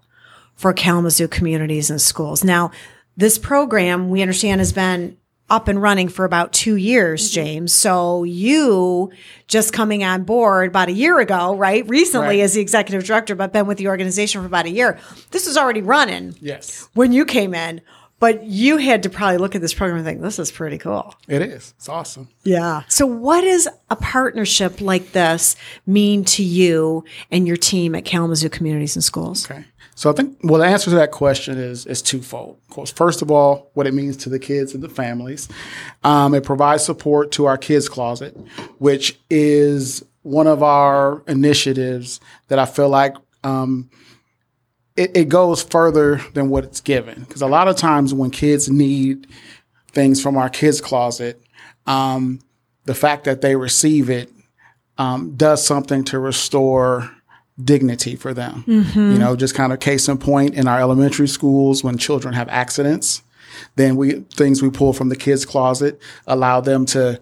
for 0.54 0.72
Kalamazoo 0.72 1.28
communities 1.28 1.88
and 1.90 2.00
schools. 2.00 2.44
Now, 2.44 2.70
this 3.16 3.38
program 3.38 4.10
we 4.10 4.22
understand 4.22 4.60
has 4.60 4.72
been 4.72 5.16
up 5.50 5.66
and 5.66 5.80
running 5.80 6.08
for 6.08 6.24
about 6.24 6.52
two 6.52 6.76
years, 6.76 7.26
mm-hmm. 7.26 7.34
James. 7.34 7.72
So 7.72 8.24
you 8.24 9.10
just 9.46 9.72
coming 9.72 10.04
on 10.04 10.24
board 10.24 10.68
about 10.68 10.88
a 10.88 10.92
year 10.92 11.18
ago, 11.20 11.56
right? 11.56 11.88
Recently 11.88 12.26
Right. 12.26 12.40
as 12.40 12.54
the 12.54 12.60
executive 12.60 13.04
director, 13.04 13.34
but 13.34 13.52
been 13.52 13.66
with 13.66 13.78
the 13.78 13.88
organization 13.88 14.42
for 14.42 14.46
about 14.46 14.66
a 14.66 14.70
year. 14.70 14.98
This 15.30 15.46
was 15.46 15.56
already 15.56 15.80
running. 15.80 16.34
Yes, 16.40 16.88
when 16.94 17.12
you 17.12 17.24
came 17.24 17.54
in, 17.54 17.80
but 18.20 18.44
you 18.44 18.78
had 18.78 19.02
to 19.04 19.10
probably 19.10 19.38
look 19.38 19.54
at 19.54 19.60
this 19.60 19.74
program 19.74 19.98
and 19.98 20.06
think, 20.06 20.20
this 20.20 20.38
is 20.38 20.50
pretty 20.50 20.78
cool. 20.78 21.14
it 21.28 21.42
is. 21.42 21.74
It's 21.76 21.88
awesome. 21.88 22.28
Yeah. 22.44 22.82
So, 22.88 23.06
what 23.06 23.42
does 23.42 23.68
a 23.90 23.96
partnership 23.96 24.80
like 24.80 25.12
this 25.12 25.56
mean 25.86 26.24
to 26.26 26.42
you 26.42 27.04
and 27.30 27.46
your 27.46 27.56
team 27.56 27.94
at 27.94 28.04
Kalamazoo 28.04 28.48
Communities 28.48 28.96
and 28.96 29.04
Schools? 29.04 29.50
Okay. 29.50 29.64
So 29.94 30.08
I 30.08 30.12
think 30.12 30.38
well 30.44 30.60
the 30.60 30.66
answer 30.66 30.90
to 30.90 30.96
that 30.96 31.10
question 31.10 31.58
is 31.58 31.84
is 31.84 32.02
twofold. 32.02 32.60
Of 32.68 32.74
course, 32.74 32.92
first 32.92 33.20
of 33.20 33.32
all, 33.32 33.68
what 33.74 33.84
it 33.88 33.92
means 33.94 34.16
to 34.18 34.28
the 34.28 34.38
kids 34.38 34.72
and 34.72 34.80
the 34.80 34.88
families. 34.88 35.48
Um, 36.04 36.34
it 36.34 36.44
provides 36.44 36.84
support 36.84 37.32
to 37.32 37.46
our 37.46 37.58
kids 37.58 37.88
closet, 37.88 38.36
which 38.78 39.18
is 39.28 40.04
one 40.22 40.46
of 40.46 40.62
our 40.62 41.24
initiatives 41.26 42.20
that 42.46 42.60
I 42.60 42.66
feel 42.66 42.88
like 42.88 43.16
um, 43.42 43.90
it, 44.98 45.16
it 45.16 45.28
goes 45.28 45.62
further 45.62 46.20
than 46.34 46.50
what 46.50 46.64
it's 46.64 46.80
given. 46.80 47.20
Because 47.20 47.40
a 47.40 47.46
lot 47.46 47.68
of 47.68 47.76
times 47.76 48.12
when 48.12 48.30
kids 48.30 48.68
need 48.68 49.28
things 49.92 50.20
from 50.22 50.36
our 50.36 50.48
kids 50.48 50.80
closet, 50.80 51.40
um, 51.86 52.40
the 52.84 52.94
fact 52.94 53.24
that 53.24 53.40
they 53.40 53.56
receive 53.56 54.10
it 54.10 54.30
um, 54.98 55.34
does 55.36 55.64
something 55.64 56.04
to 56.04 56.18
restore 56.18 57.10
dignity 57.62 58.16
for 58.16 58.34
them. 58.34 58.64
You 59.12 59.18
know, 59.18 59.36
just 59.36 59.54
kind 59.54 59.72
of 59.72 59.80
case 59.80 60.08
in 60.08 60.18
point 60.18 60.54
in 60.54 60.68
our 60.68 60.80
elementary 60.80 61.28
schools 61.28 61.84
when 61.84 61.98
children 61.98 62.34
have 62.34 62.48
accidents, 62.48 63.22
then 63.76 63.96
we 63.96 64.20
things 64.34 64.62
we 64.62 64.70
pull 64.70 64.92
from 64.92 65.08
the 65.08 65.16
kids' 65.16 65.44
closet 65.44 66.00
allow 66.26 66.60
them 66.60 66.86
to 66.86 67.20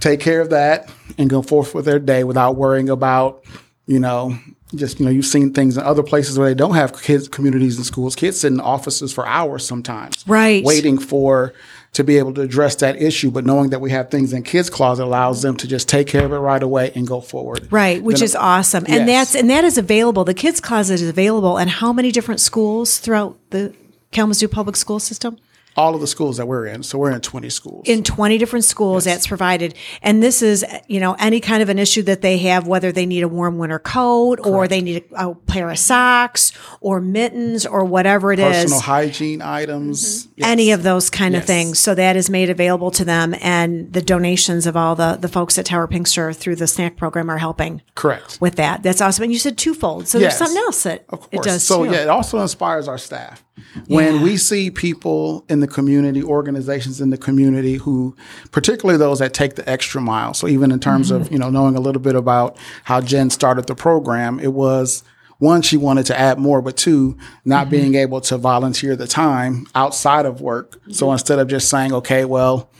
take 0.00 0.20
care 0.20 0.40
of 0.40 0.50
that 0.50 0.90
and 1.16 1.28
go 1.30 1.42
forth 1.42 1.74
with 1.74 1.84
their 1.84 1.98
day 1.98 2.24
without 2.24 2.56
worrying 2.56 2.88
about, 2.88 3.44
you 3.88 3.98
know, 3.98 4.38
just 4.74 5.00
you 5.00 5.06
know, 5.06 5.10
you've 5.10 5.24
seen 5.24 5.54
things 5.54 5.78
in 5.78 5.82
other 5.82 6.02
places 6.02 6.38
where 6.38 6.46
they 6.46 6.54
don't 6.54 6.74
have 6.74 7.00
kids 7.02 7.26
communities 7.26 7.76
and 7.78 7.86
schools. 7.86 8.14
Kids 8.14 8.40
sit 8.40 8.52
in 8.52 8.60
offices 8.60 9.12
for 9.12 9.26
hours 9.26 9.66
sometimes. 9.66 10.24
Right. 10.28 10.62
Waiting 10.62 10.98
for 10.98 11.54
to 11.94 12.04
be 12.04 12.18
able 12.18 12.34
to 12.34 12.42
address 12.42 12.76
that 12.76 13.00
issue, 13.00 13.30
but 13.30 13.46
knowing 13.46 13.70
that 13.70 13.80
we 13.80 13.90
have 13.90 14.10
things 14.10 14.34
in 14.34 14.42
kids' 14.42 14.68
closet 14.68 15.04
allows 15.04 15.40
them 15.40 15.56
to 15.56 15.66
just 15.66 15.88
take 15.88 16.06
care 16.06 16.26
of 16.26 16.32
it 16.32 16.36
right 16.36 16.62
away 16.62 16.92
and 16.94 17.06
go 17.06 17.22
forward. 17.22 17.66
Right, 17.72 18.02
which 18.02 18.18
Then- 18.18 18.24
is 18.24 18.36
awesome. 18.36 18.84
And 18.86 19.08
that's 19.08 19.34
and 19.34 19.48
that 19.48 19.64
is 19.64 19.78
available. 19.78 20.22
The 20.24 20.34
Kids 20.34 20.60
Closet 20.60 20.94
is 21.00 21.08
available 21.08 21.56
and 21.56 21.70
how 21.70 21.94
many 21.94 22.12
different 22.12 22.40
schools 22.40 22.98
throughout 22.98 23.38
the 23.50 23.72
Kalamazoo 24.12 24.48
public 24.48 24.76
school 24.76 25.00
system? 25.00 25.38
All 25.78 25.94
of 25.94 26.00
the 26.00 26.06
schools 26.06 26.36
that 26.38 26.46
we're 26.46 26.66
in. 26.66 26.82
So 26.82 26.98
we're 26.98 27.12
in 27.12 27.20
20 27.20 27.48
schools. 27.50 27.82
in 27.86 28.02
20 28.02 28.36
different 28.38 28.64
schools 28.64 29.04
that's 29.04 29.26
provided 29.28 29.74
and 30.02 30.22
this 30.22 30.42
is 30.42 30.64
you 30.88 30.98
know 31.00 31.14
any 31.20 31.38
kind 31.40 31.62
of 31.62 31.68
an 31.68 31.78
issue 31.78 32.02
that 32.02 32.20
they 32.20 32.36
have 32.38 32.66
whether 32.66 32.90
they 32.92 33.06
need 33.06 33.22
a 33.22 33.28
warm 33.28 33.58
winter 33.58 33.78
coat 33.78 34.40
or 34.44 34.66
they 34.66 34.80
need 34.80 35.04
a, 35.16 35.28
a 35.28 35.34
pair 35.34 35.70
of 35.70 35.78
socks 35.78 36.52
or 36.80 37.00
mittens 37.00 37.64
or 37.64 37.84
whatever 37.84 38.32
it 38.32 38.38
is, 38.40 38.64
Personal 38.64 38.80
hygiene 38.80 39.40
items. 39.40 39.98
Mm-hmm. 40.26 40.32
Yes. 40.40 40.48
any 40.48 40.70
of 40.72 40.82
those 40.82 41.10
kind 41.10 41.34
of 41.36 41.44
things 41.44 41.78
so 41.78 41.94
that 41.94 42.16
is 42.16 42.28
made 42.28 42.50
available 42.50 42.90
to 42.92 43.04
them 43.04 43.34
and 43.40 43.92
the 43.92 44.02
donations 44.02 44.66
of 44.66 44.76
all 44.76 44.94
the 44.96 45.16
the 45.20 45.28
folks 45.28 45.56
at 45.58 45.66
tower 45.66 45.86
pinkster 45.86 46.34
through 46.34 46.56
the 46.56 46.66
snack 46.66 46.96
program 46.96 47.30
are 47.30 47.38
helping 47.38 47.82
Correct. 47.94 48.38
with 48.40 48.56
that 48.56 48.82
that's 48.82 49.00
awesome 49.00 49.22
and 49.24 49.32
you 49.32 49.38
said 49.38 49.56
twofold 49.56 50.08
so 50.08 50.18
Yes. 50.18 50.38
there's 50.38 50.38
something 50.48 50.62
else 50.64 50.82
that 50.82 51.04
Of 51.10 51.28
it 51.30 51.42
does 51.42 51.62
so 51.62 51.84
too. 51.84 51.92
yeah, 51.92 52.02
it 52.02 52.08
also 52.08 52.40
inspires 52.40 52.88
our 52.88 52.98
staff. 52.98 53.44
When 53.86 54.16
Yeah. 54.16 54.22
we 54.22 54.36
see 54.36 54.70
people 54.70 55.44
in 55.48 55.60
the 55.60 55.67
community, 55.68 56.22
organizations 56.22 57.00
in 57.00 57.10
the 57.10 57.18
community 57.18 57.74
who, 57.76 58.16
particularly 58.50 58.98
those 58.98 59.18
that 59.20 59.34
take 59.34 59.54
the 59.54 59.68
extra 59.68 60.00
mile. 60.00 60.34
So 60.34 60.48
even 60.48 60.72
in 60.72 60.80
terms 60.80 61.10
Mm-hmm. 61.10 61.22
of 61.22 61.32
you 61.32 61.38
know 61.38 61.50
knowing 61.50 61.76
a 61.76 61.80
little 61.80 62.02
bit 62.02 62.16
about 62.16 62.56
how 62.84 63.00
Jen 63.00 63.30
started 63.30 63.66
the 63.66 63.74
program, 63.74 64.40
it 64.40 64.52
was 64.52 65.04
one, 65.38 65.62
she 65.62 65.76
wanted 65.76 66.06
to 66.06 66.18
add 66.18 66.38
more, 66.40 66.60
but 66.60 66.76
two, 66.76 67.16
not 67.44 67.70
being 67.70 67.94
able 67.94 68.20
to 68.22 68.36
volunteer 68.36 68.96
the 68.96 69.06
time 69.06 69.68
outside 69.72 70.26
of 70.26 70.40
work. 70.40 70.80
So 70.90 71.12
instead 71.12 71.38
of 71.38 71.46
just 71.46 71.70
saying, 71.70 71.92
okay, 71.92 72.24
well, 72.24 72.70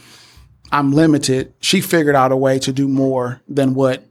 I'm 0.72 0.90
limited, 0.92 1.54
she 1.60 1.80
figured 1.80 2.16
out 2.16 2.32
a 2.32 2.36
way 2.36 2.58
to 2.58 2.72
do 2.72 2.88
more 2.88 3.40
than 3.46 3.74
what 3.74 4.07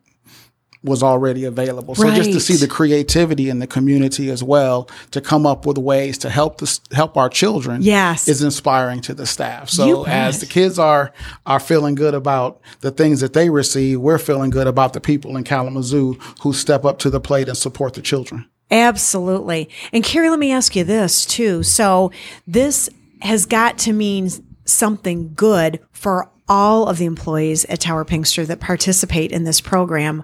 was 0.88 1.04
already 1.04 1.46
available. 1.46 1.94
So 1.96 2.10
just 2.16 2.32
to 2.32 2.40
see 2.40 2.56
the 2.56 2.68
creativity 2.68 3.50
in 3.50 3.60
the 3.60 3.68
community 3.68 4.30
as 4.30 4.44
well 4.44 4.90
to 5.12 5.22
come 5.22 5.46
up 5.46 5.66
with 5.66 5.78
ways 5.78 6.18
to 6.20 6.30
help 6.30 6.60
this 6.60 6.80
help 6.94 7.18
our 7.18 7.30
children 7.30 7.82
Yes. 7.82 8.28
is 8.28 8.42
inspiring 8.42 9.02
to 9.02 9.14
the 9.14 9.26
staff. 9.26 9.70
So 9.70 10.06
as 10.06 10.40
the 10.40 10.46
kids 10.46 10.80
are 10.80 11.12
are 11.46 11.60
feeling 11.60 11.96
good 11.96 12.14
about 12.14 12.60
the 12.82 12.92
things 12.92 13.20
that 13.22 13.34
they 13.34 13.50
receive, 13.50 14.00
we're 14.00 14.18
feeling 14.18 14.50
good 14.50 14.68
about 14.68 14.94
the 14.94 15.02
people 15.02 15.38
in 15.38 15.44
Kalamazoo 15.44 16.18
who 16.42 16.54
step 16.54 16.86
up 16.86 17.00
to 17.00 17.10
the 17.10 17.20
plate 17.20 17.48
and 17.48 17.58
support 17.58 17.94
the 17.94 18.02
children. 18.02 18.46
Absolutely. 18.72 19.70
And 19.94 20.04
Carrie, 20.04 20.30
let 20.30 20.40
me 20.40 20.52
ask 20.52 20.76
you 20.76 20.84
this 20.84 21.26
too. 21.26 21.64
So 21.64 22.12
this 22.46 22.90
has 23.22 23.46
got 23.46 23.78
to 23.80 23.94
mean 23.94 24.30
something 24.66 25.34
good 25.34 25.80
for 25.92 26.30
all 26.50 26.88
of 26.88 26.98
the 26.98 27.06
employees 27.06 27.66
at 27.66 27.82
Tower 27.82 28.06
Pinkster 28.06 28.46
that 28.48 28.60
participate 28.60 29.32
in 29.32 29.44
this 29.44 29.60
program 29.62 30.24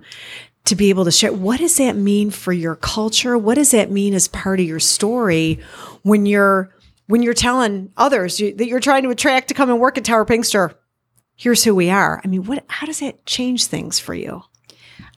to 0.65 0.75
be 0.75 0.89
able 0.89 1.05
to 1.05 1.12
share. 1.12 1.34
What 1.34 1.60
does 1.60 1.77
that 1.77 1.96
mean 1.96 2.29
for 2.29 2.53
your 2.53 2.75
culture? 2.75 3.38
What 3.38 3.55
does 3.55 3.72
that 3.72 3.91
mean 3.91 4.13
as 4.13 4.27
part 4.27 4.60
of 4.60 4.65
your 4.65 4.79
story 4.79 5.60
when 6.03 6.25
you're 6.25 6.74
when 7.08 7.22
you're 7.22 7.34
telling 7.34 7.91
others 7.98 8.39
you, 8.39 8.53
that 8.55 8.67
you're 8.67 8.79
trying 8.79 9.03
to 9.03 9.10
attract 9.10 9.50
to 9.50 9.53
come 9.53 9.70
and 9.70 9.79
work 9.79 9.98
at 9.98 10.05
Tower 10.05 10.25
Pinkster? 10.25 10.74
Here's 11.36 11.63
who 11.63 11.75
we 11.75 11.89
are. 11.89 12.22
I 12.24 12.27
mean, 12.27 12.43
what? 12.46 12.63
How 12.67 12.86
does 12.86 13.00
that 13.00 13.25
change 13.25 13.65
things 13.65 14.00
for 14.00 14.13
you? 14.13 14.43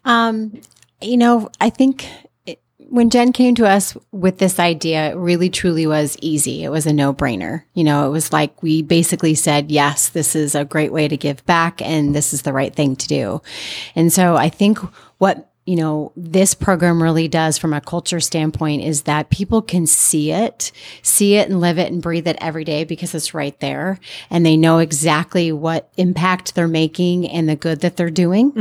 Um, 0.05 0.61
you 1.01 1.17
know, 1.17 1.51
I 1.61 1.71
think 1.71 2.09
it, 2.47 2.61
when 2.79 3.11
Jen 3.11 3.33
came 3.33 3.55
to 3.57 3.69
us 3.69 3.97
with 4.13 4.39
this 4.39 4.59
idea, 4.59 5.11
it 5.11 5.17
really 5.17 5.51
truly 5.51 5.87
was 5.87 6.17
easy. 6.21 6.65
It 6.65 6.71
was 6.71 6.87
a 6.87 6.93
no 6.93 7.13
brainer. 7.13 7.65
You 7.75 7.85
know, 7.85 8.07
it 8.07 8.11
was 8.11 8.33
like 8.33 8.63
we 8.63 8.83
basically 8.83 9.35
said, 9.35 9.71
yes, 9.71 10.09
this 10.09 10.35
is 10.35 10.55
a 10.55 10.65
great 10.65 10.93
way 10.93 11.07
to 11.07 11.17
give 11.17 11.45
back 11.45 11.83
and 11.83 12.15
this 12.15 12.33
is 12.33 12.43
the 12.43 12.53
right 12.53 12.75
thing 12.75 12.97
to 12.97 13.09
do. 13.09 13.43
And 13.95 14.13
so 14.13 14.37
I 14.37 14.49
think 14.49 14.79
what 15.19 15.49
you 15.67 15.75
know, 15.75 16.13
this 16.17 16.55
program 16.55 17.03
really 17.03 17.27
does 17.27 17.59
from 17.59 17.73
a 17.73 17.81
culture 17.81 18.21
standpoint 18.21 18.85
is 18.85 19.03
that 19.03 19.31
people 19.31 19.61
can 19.61 19.85
see 19.85 20.31
it, 20.31 20.71
see 21.03 21.35
it 21.35 21.49
and 21.49 21.61
live 21.61 21.77
it 21.77 21.91
and 21.91 22.01
breathe 22.01 22.29
it 22.29 22.39
every 22.41 22.63
day 22.63 22.85
because 22.85 23.17
it's 23.17 23.35
right 23.35 23.59
there. 23.59 23.99
And 24.31 24.47
they 24.47 24.57
know 24.57 24.79
exactly 24.79 25.51
what 25.51 25.91
impact 25.97 26.55
they're 26.55 26.69
making 26.69 27.29
and 27.29 27.49
the 27.49 27.57
good 27.57 27.81
that 27.81 27.97
they're 27.97 28.11
doing. 28.11 28.53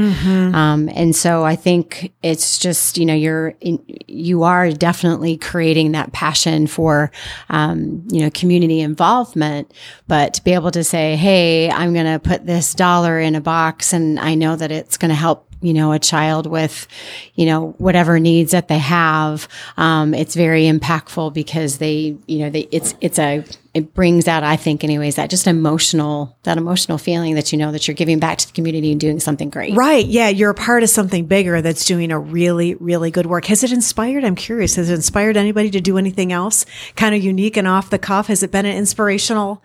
Um, 0.55 0.89
and 0.95 1.15
so 1.15 1.43
I 1.43 1.55
think 1.55 2.11
it's 2.23 2.57
just, 2.57 2.97
you 2.97 3.05
know, 3.05 3.13
you're, 3.13 3.49
in, 3.61 3.83
you 4.07 4.41
are 4.41 4.71
definitely 4.71 5.37
creating 5.37 5.91
that 5.91 6.11
passion 6.11 6.65
for, 6.65 7.11
um, 7.49 8.03
you 8.09 8.21
know, 8.21 8.31
community 8.31 8.79
involvement, 8.79 9.71
but 10.07 10.33
to 10.33 10.43
be 10.43 10.53
able 10.53 10.71
to 10.71 10.83
say, 10.83 11.15
Hey, 11.15 11.69
I'm 11.69 11.93
going 11.93 12.11
to 12.11 12.17
put 12.17 12.47
this 12.47 12.73
dollar 12.73 13.19
in 13.19 13.35
a 13.35 13.41
box 13.41 13.93
and 13.93 14.19
I 14.19 14.33
know 14.33 14.55
that 14.55 14.71
it's 14.71 14.97
going 14.97 15.09
to 15.09 15.15
help 15.15 15.45
you 15.61 15.73
know, 15.73 15.93
a 15.93 15.99
child 15.99 16.45
with, 16.45 16.87
you 17.35 17.45
know, 17.45 17.75
whatever 17.77 18.19
needs 18.19 18.51
that 18.51 18.67
they 18.67 18.79
have. 18.79 19.47
Um, 19.77 20.13
it's 20.13 20.35
very 20.35 20.63
impactful 20.63 21.33
because 21.33 21.77
they, 21.77 22.17
you 22.27 22.39
know, 22.39 22.49
they, 22.49 22.67
it's, 22.71 22.95
it's 23.01 23.19
a, 23.19 23.43
it 23.73 23.93
brings 23.93 24.27
out, 24.27 24.43
I 24.43 24.55
think 24.55 24.83
anyways, 24.85 25.15
that 25.15 25.29
just 25.29 25.47
emotional, 25.47 26.37
that 26.43 26.57
emotional 26.57 26.97
feeling 26.97 27.35
that 27.35 27.51
you 27.51 27.57
know 27.57 27.73
that 27.73 27.87
you're 27.87 27.95
giving 27.95 28.19
back 28.19 28.37
to 28.37 28.47
the 28.47 28.53
community 28.53 28.91
and 28.91 29.01
doing 29.01 29.19
something 29.19 29.49
great. 29.49 29.75
Right. 29.75 30.05
Yeah. 30.05 30.29
You're 30.29 30.51
a 30.51 30.55
part 30.55 30.83
of 30.83 30.89
something 30.89 31.25
bigger 31.25 31.61
that's 31.61 31.83
doing 31.85 32.11
a 32.11 32.17
really, 32.17 32.75
really 32.75 33.11
good 33.11 33.25
work. 33.25 33.45
Has 33.45 33.63
it 33.63 33.73
inspired? 33.73 34.23
I'm 34.23 34.35
curious. 34.35 34.75
Has 34.75 34.89
it 34.89 34.93
inspired 34.93 35.35
anybody 35.35 35.71
to 35.71 35.81
do 35.81 35.97
anything 35.97 36.31
else 36.31 36.65
kind 36.95 37.13
of 37.13 37.21
unique 37.21 37.57
and 37.57 37.67
off 37.67 37.89
the 37.89 37.99
cuff? 37.99 38.27
Has 38.27 38.43
it 38.43 38.51
been 38.51 38.65
an 38.65 38.77
inspirational 38.77 39.61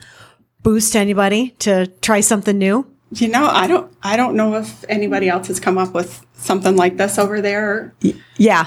boost 0.63 0.95
to 0.95 0.99
anybody 0.99 1.51
to 1.61 1.87
try 2.01 2.21
something 2.21 2.59
new? 2.59 2.90
You 3.13 3.29
know, 3.29 3.47
I 3.47 3.67
don't 3.67 3.93
I 4.03 4.17
don't 4.17 4.37
know 4.37 4.55
if 4.57 4.85
anybody 4.89 5.29
else 5.29 5.49
has 5.49 5.59
come 5.61 5.79
up 5.79 5.93
with 5.95 6.25
something 6.35 6.77
like 6.77 6.97
this 6.97 7.19
over 7.19 7.41
there. 7.41 7.93
Yeah. 8.37 8.67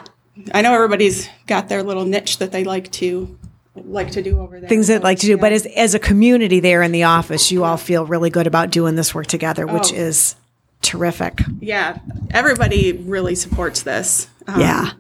I 0.54 0.62
know 0.62 0.74
everybody's 0.74 1.30
got 1.48 1.70
their 1.70 1.84
little 1.84 2.06
niche 2.06 2.40
that 2.40 2.52
they 2.52 2.64
like 2.64 2.92
to 2.94 3.38
like 3.76 4.12
to 4.12 4.22
do 4.22 4.40
over 4.40 4.60
there. 4.60 4.68
Things 4.70 4.88
that 4.88 5.02
So, 5.02 5.04
like 5.04 5.20
to 5.20 5.26
do. 5.28 5.32
yeah. 5.34 5.38
But 5.42 5.52
as, 5.54 5.66
as 5.68 5.94
a 5.96 6.00
community 6.00 6.60
there 6.60 6.82
in 6.82 6.92
the 6.92 7.04
office, 7.04 7.52
you 7.52 7.64
all 7.64 7.78
feel 7.78 8.06
really 8.06 8.30
good 8.30 8.46
about 8.48 8.70
doing 8.70 8.96
this 8.96 9.16
work 9.16 9.28
together, 9.28 9.66
which 9.66 9.94
Oh. 9.94 9.96
is 9.96 10.36
terrific. 10.82 11.42
yeah, 11.62 12.00
everybody 12.32 12.92
really 12.92 13.36
supports 13.36 13.82
this. 13.84 14.28
Um, 14.48 14.60
Yeah. 14.60 14.92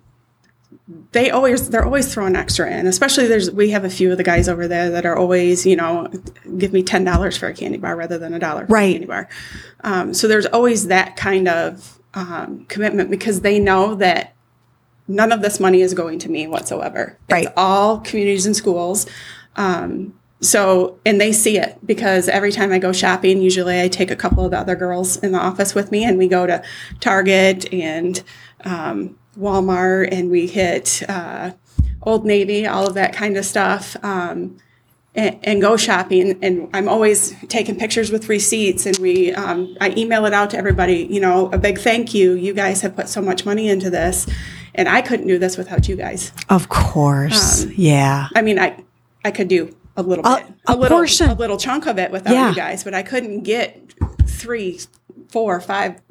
They 1.13 1.29
always 1.31 1.69
they're 1.69 1.85
always 1.85 2.13
throwing 2.13 2.35
extra 2.35 2.69
in 2.69 2.87
especially 2.87 3.25
there's 3.27 3.49
we 3.49 3.69
have 3.69 3.85
a 3.85 3.89
few 3.89 4.11
of 4.11 4.17
the 4.17 4.23
guys 4.23 4.49
over 4.49 4.67
there 4.67 4.89
that 4.89 5.05
are 5.05 5.15
always 5.15 5.65
you 5.65 5.75
know 5.77 6.07
give 6.57 6.73
me 6.73 6.83
ten 6.83 7.05
dollars 7.05 7.37
for 7.37 7.47
a 7.47 7.53
candy 7.53 7.77
bar 7.77 7.95
rather 7.95 8.17
than 8.17 8.33
a 8.33 8.39
dollar 8.39 8.65
Right. 8.67 8.89
a 8.89 8.91
candy 8.93 9.07
bar 9.07 9.29
um, 9.85 10.13
so 10.13 10.27
there's 10.27 10.45
always 10.47 10.87
that 10.87 11.15
kind 11.15 11.47
of 11.47 11.99
um, 12.15 12.65
commitment 12.65 13.09
because 13.09 13.41
they 13.41 13.59
know 13.59 13.95
that 13.95 14.33
none 15.07 15.31
of 15.31 15.41
this 15.41 15.57
money 15.59 15.81
is 15.81 15.93
going 15.93 16.19
to 16.19 16.29
me 16.29 16.47
whatsoever 16.47 17.17
Right. 17.29 17.45
it's 17.45 17.53
all 17.55 17.99
communities 18.01 18.45
and 18.45 18.55
schools 18.55 19.05
um, 19.55 20.13
so 20.41 20.99
and 21.05 21.21
they 21.21 21.31
see 21.31 21.57
it 21.57 21.77
because 21.85 22.27
every 22.27 22.51
time 22.51 22.73
i 22.73 22.77
go 22.79 22.91
shopping 22.91 23.41
usually 23.41 23.79
i 23.79 23.87
take 23.87 24.11
a 24.11 24.15
couple 24.17 24.43
of 24.43 24.51
the 24.51 24.59
other 24.59 24.75
girls 24.75 25.15
in 25.17 25.31
the 25.31 25.39
office 25.39 25.73
with 25.73 25.91
me 25.91 26.03
and 26.03 26.17
we 26.17 26.27
go 26.27 26.45
to 26.45 26.61
target 26.99 27.71
and 27.73 28.21
um, 28.65 29.17
walmart 29.37 30.09
and 30.11 30.29
we 30.29 30.47
hit 30.47 31.01
uh, 31.09 31.51
old 32.03 32.25
navy 32.25 32.65
all 32.67 32.85
of 32.87 32.93
that 32.93 33.13
kind 33.13 33.37
of 33.37 33.45
stuff 33.45 33.95
um, 34.03 34.57
and, 35.15 35.39
and 35.43 35.61
go 35.61 35.75
shopping 35.77 36.37
and 36.43 36.69
i'm 36.73 36.87
always 36.87 37.33
taking 37.47 37.77
pictures 37.77 38.11
with 38.11 38.29
receipts 38.29 38.85
and 38.85 38.97
we 38.99 39.33
um, 39.33 39.75
i 39.81 39.91
email 39.97 40.25
it 40.25 40.33
out 40.33 40.49
to 40.51 40.57
everybody 40.57 41.07
you 41.09 41.19
know 41.19 41.49
a 41.51 41.57
big 41.57 41.77
thank 41.79 42.13
you 42.13 42.33
you 42.33 42.53
guys 42.53 42.81
have 42.81 42.95
put 42.95 43.07
so 43.09 43.21
much 43.21 43.45
money 43.45 43.67
into 43.69 43.89
this 43.89 44.27
and 44.75 44.87
i 44.89 45.01
couldn't 45.01 45.27
do 45.27 45.37
this 45.39 45.57
without 45.57 45.87
you 45.87 45.95
guys 45.95 46.31
Of 46.49 46.69
course. 46.69 47.65
yeah. 47.65 48.27
I 48.35 48.41
mean, 48.41 48.59
I 48.59 48.83
I 49.25 49.31
could 49.31 49.47
do 49.47 49.75
a 49.95 50.01
little 50.03 50.25
A- 50.25 50.37
bit, 50.43 50.53
a 50.67 50.75
little 50.75 50.97
portion. 50.97 51.29
a 51.29 51.33
little 51.35 51.57
chunk 51.57 51.85
of 51.85 51.97
it 51.99 52.11
without 52.11 52.33
Yeah. 52.33 52.49
you 52.49 52.55
guys, 52.55 52.83
but 52.83 52.93
I 52.95 53.03
couldn't 53.03 53.43
get 53.43 53.93
three, 54.25 54.79
four, 55.29 55.61
five 55.61 56.01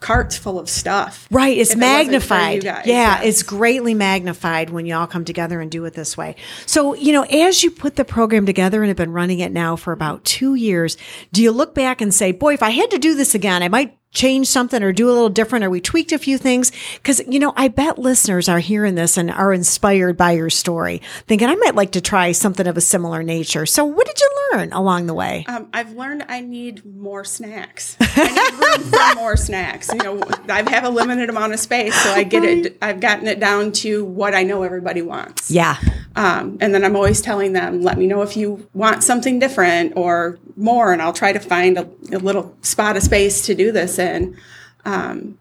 carts 0.00 0.36
full 0.36 0.58
of 0.58 0.68
stuff. 0.68 1.26
Right, 1.30 1.56
it's 1.56 1.70
if 1.70 1.78
it 1.78 1.80
wasn't 1.80 2.22
for 2.22 2.34
you 2.34 2.40
magnified. 2.40 2.64
guys, 2.64 2.86
yeah, 2.86 3.20
yes. 3.20 3.24
it's 3.24 3.42
greatly 3.42 3.94
magnified 3.94 4.70
when 4.70 4.86
you 4.86 4.94
all 4.94 5.06
come 5.06 5.24
together 5.24 5.60
and 5.60 5.70
do 5.70 5.84
it 5.84 5.94
this 5.94 6.16
way. 6.16 6.36
So, 6.66 6.94
you 6.94 7.12
know, 7.12 7.22
as 7.22 7.62
you 7.62 7.70
put 7.70 7.96
the 7.96 8.04
program 8.04 8.46
together 8.46 8.82
and 8.82 8.88
have 8.88 8.96
been 8.96 9.12
running 9.12 9.40
it 9.40 9.52
now 9.52 9.76
for 9.76 9.92
about 9.92 10.24
two 10.24 10.54
years, 10.54 10.96
do 11.32 11.42
you 11.42 11.50
look 11.50 11.74
back 11.74 12.00
and 12.00 12.12
say, 12.12 12.32
boy, 12.32 12.54
if 12.54 12.62
I 12.62 12.70
had 12.70 12.90
to 12.90 12.98
do 12.98 13.14
this 13.14 13.34
again, 13.34 13.62
I 13.62 13.68
might 13.68 13.96
change 14.12 14.48
something 14.48 14.82
or 14.82 14.92
do 14.92 15.10
a 15.10 15.12
little 15.12 15.28
different 15.28 15.64
or 15.64 15.70
we 15.70 15.80
tweaked 15.80 16.12
a 16.12 16.18
few 16.18 16.38
things? 16.38 16.72
Because, 16.94 17.20
you 17.26 17.38
know, 17.38 17.52
I 17.56 17.68
bet 17.68 17.98
listeners 17.98 18.48
are 18.48 18.58
hearing 18.58 18.94
this 18.94 19.16
and 19.16 19.30
are 19.30 19.52
inspired 19.52 20.16
by 20.16 20.32
your 20.32 20.50
story, 20.50 21.02
thinking 21.26 21.48
I 21.48 21.54
might 21.56 21.74
like 21.74 21.92
to 21.92 22.00
try 22.00 22.32
something 22.32 22.66
of 22.66 22.76
a 22.76 22.80
similar 22.80 23.22
nature. 23.22 23.66
So, 23.66 23.84
what 23.84 24.06
did 24.06 24.20
you 24.20 24.35
learn 24.56 24.72
along 24.72 25.06
the 25.06 25.14
way? 25.14 25.44
Um, 25.48 25.68
I've 25.72 25.92
learned 25.92 26.24
I 26.28 26.40
need 26.40 26.84
more 26.84 27.24
snacks. 27.24 27.96
I 28.00 28.28
need 28.28 28.64
room 28.64 28.90
for 28.90 29.14
more 29.20 29.36
snacks. 29.36 29.88
You 29.92 29.98
know, 29.98 30.22
I 30.48 30.68
have 30.70 30.84
a 30.84 30.90
limited 30.90 31.30
amount 31.30 31.52
of 31.52 31.60
space, 31.60 31.94
so 31.94 32.10
I 32.10 32.22
get 32.22 32.44
it. 32.44 32.78
I've 32.80 33.00
gotten 33.00 33.26
it 33.26 33.40
down 33.40 33.72
to 33.72 34.04
what 34.04 34.34
I 34.34 34.42
know 34.42 34.62
everybody 34.62 35.02
wants. 35.02 35.50
Yeah. 35.50 35.76
Um, 36.14 36.58
and 36.60 36.74
then 36.74 36.84
I'm 36.84 36.96
always 36.96 37.20
telling 37.20 37.52
them, 37.52 37.82
let 37.82 37.98
me 37.98 38.06
know 38.06 38.22
if 38.22 38.36
you 38.36 38.68
want 38.72 39.02
something 39.02 39.38
different 39.38 39.92
or 39.96 40.38
more, 40.56 40.92
and 40.92 41.02
I'll 41.02 41.12
try 41.12 41.32
to 41.32 41.40
find 41.40 41.78
a, 41.78 41.88
a 42.12 42.18
little 42.18 42.56
spot 42.62 42.96
of 42.96 43.02
space 43.02 43.44
to 43.46 43.54
do 43.54 43.72
this 43.72 43.98
in. 43.98 44.36
Um, 44.84 45.38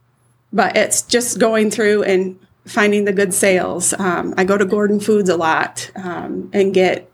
but 0.51 0.75
it's 0.75 1.01
just 1.01 1.39
going 1.39 1.69
through 1.69 2.03
and 2.03 2.39
finding 2.65 3.05
the 3.05 3.13
good 3.13 3.33
sales. 3.33 3.93
Um, 3.93 4.33
I 4.37 4.43
go 4.43 4.57
to 4.57 4.65
Gordon 4.65 4.99
Foods 4.99 5.29
a 5.29 5.37
lot 5.37 5.91
um, 5.95 6.49
and 6.51 6.73
get 6.73 7.11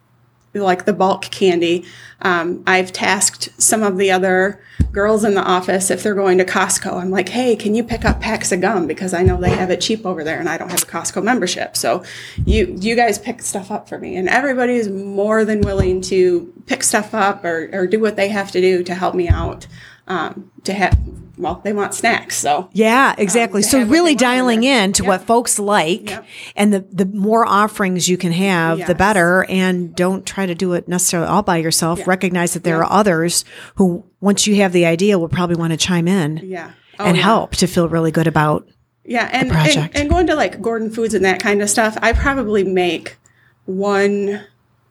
like 0.54 0.86
the 0.86 0.94
bulk 0.94 1.24
candy. 1.24 1.86
Um, 2.22 2.64
I've 2.68 2.92
tasked 2.92 3.50
some 3.62 3.84
of 3.84 3.98
the 3.98 4.12
other 4.12 4.62
girls 4.92 5.24
in 5.24 5.36
the 5.36 5.42
office 5.42 5.90
if 5.90 6.04
they're 6.04 6.16
going 6.16 6.38
to 6.38 6.46
Costco. 6.46 7.02
I'm 7.02 7.10
like, 7.10 7.30
hey, 7.30 7.56
can 7.56 7.74
you 7.74 7.84
pick 7.84 8.04
up 8.04 8.20
packs 8.20 8.52
of 8.52 8.62
gum 8.62 8.88
because 8.88 9.14
I 9.14 9.24
know 9.24 9.40
they 9.40 9.52
have 9.52 9.70
it 9.70 9.82
cheap 9.82 10.06
over 10.06 10.24
there 10.24 10.40
and 10.40 10.50
I 10.50 10.58
don't 10.58 10.70
have 10.70 10.84
a 10.84 10.86
Costco 10.86 11.24
membership. 11.24 11.78
So 11.78 12.04
you 12.46 12.76
you 12.80 12.96
guys 12.96 13.18
pick 13.18 13.42
stuff 13.42 13.72
up 13.72 13.88
for 13.88 13.98
me, 13.98 14.18
and 14.18 14.28
everybody 14.28 14.76
is 14.76 14.90
more 14.90 15.46
than 15.46 15.62
willing 15.62 16.02
to 16.02 16.54
pick 16.66 16.84
stuff 16.84 17.14
up 17.14 17.46
or, 17.46 17.70
or 17.74 17.88
do 17.88 18.00
what 18.00 18.16
they 18.16 18.30
have 18.30 18.52
to 18.52 18.62
do 18.62 18.84
to 18.84 18.96
help 18.96 19.16
me 19.16 19.30
out. 19.30 19.68
Um, 20.08 20.52
to 20.64 20.74
have 20.74 21.00
well, 21.42 21.60
they 21.64 21.74
want 21.74 21.94
snacks, 21.94 22.38
so 22.38 22.70
Yeah, 22.72 23.14
exactly. 23.18 23.62
to 23.64 23.68
so 23.68 23.80
really 23.84 23.88
they 23.88 23.98
want 23.98 24.10
in 24.12 24.18
dialing 24.18 24.64
in 24.64 24.94
to 24.94 25.04
Yep. 25.04 25.08
what 25.10 25.22
folks 25.28 25.60
like 25.60 26.10
Yep. 26.12 26.26
and 26.56 26.74
the, 26.74 26.86
the 26.92 27.06
more 27.06 27.46
offerings 27.46 28.08
you 28.08 28.16
can 28.18 28.32
have, 28.32 28.86
the 28.88 28.96
better. 28.96 29.46
And 29.50 29.94
don't 29.96 30.26
try 30.26 30.46
to 30.46 30.56
do 30.56 30.74
it 30.74 30.88
necessarily 30.88 31.28
all 31.28 31.44
by 31.44 31.58
yourself. 31.58 32.06
Recognize 32.08 32.54
that 32.54 32.64
there 32.64 32.78
are 32.84 32.92
others 32.92 33.44
who, 33.76 34.06
once 34.22 34.48
you 34.48 34.56
have 34.58 34.72
the 34.72 34.86
idea, 34.86 35.18
will 35.20 35.28
probably 35.30 35.56
want 35.58 35.72
to 35.72 35.78
chime 35.78 36.08
in 36.08 36.40
yeah. 36.44 36.72
Oh, 37.00 37.06
and 37.06 37.18
yeah. 37.18 37.24
help 37.24 37.56
to 37.58 37.68
feel 37.68 37.90
really 37.90 38.12
good 38.12 38.28
about 38.28 38.68
Yeah, 39.04 39.28
and, 39.32 39.50
and 39.50 39.52
project. 39.52 39.98
and 39.98 40.10
going 40.10 40.28
to 40.28 40.36
like 40.36 40.62
Gordon 40.62 40.92
Foods 40.92 41.14
and 41.16 41.26
that 41.26 41.40
kind 41.42 41.62
of 41.62 41.70
stuff, 41.70 41.98
I 42.02 42.14
probably 42.14 42.64
make 42.64 43.18
one 43.66 44.42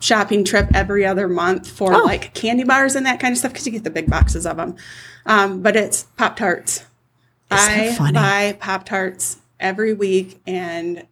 shopping 0.01 0.45
trip 0.45 0.69
every 0.75 1.05
other 1.07 1.29
month 1.29 1.71
for 1.71 1.95
Oh. 1.95 2.05
like 2.05 2.35
candy 2.35 2.65
bars 2.65 2.97
and 2.97 3.07
that 3.07 3.21
kind 3.21 3.33
of 3.33 3.39
stuff 3.39 3.53
because 3.53 3.67
you 3.67 3.73
get 3.73 3.85
the 3.85 3.91
big 3.91 4.09
boxes 4.11 4.47
of 4.47 4.57
them. 4.57 4.75
Um, 5.27 5.63
but 5.63 5.77
it's 5.77 6.05
Pop 6.17 6.37
Tarts. 6.37 6.85
I 7.51 7.95
funny? 7.99 8.13
buy 8.15 8.57
Pop 8.59 8.85
Tarts 8.87 9.37
every 9.59 9.93
week 9.93 10.41
and 10.47 11.07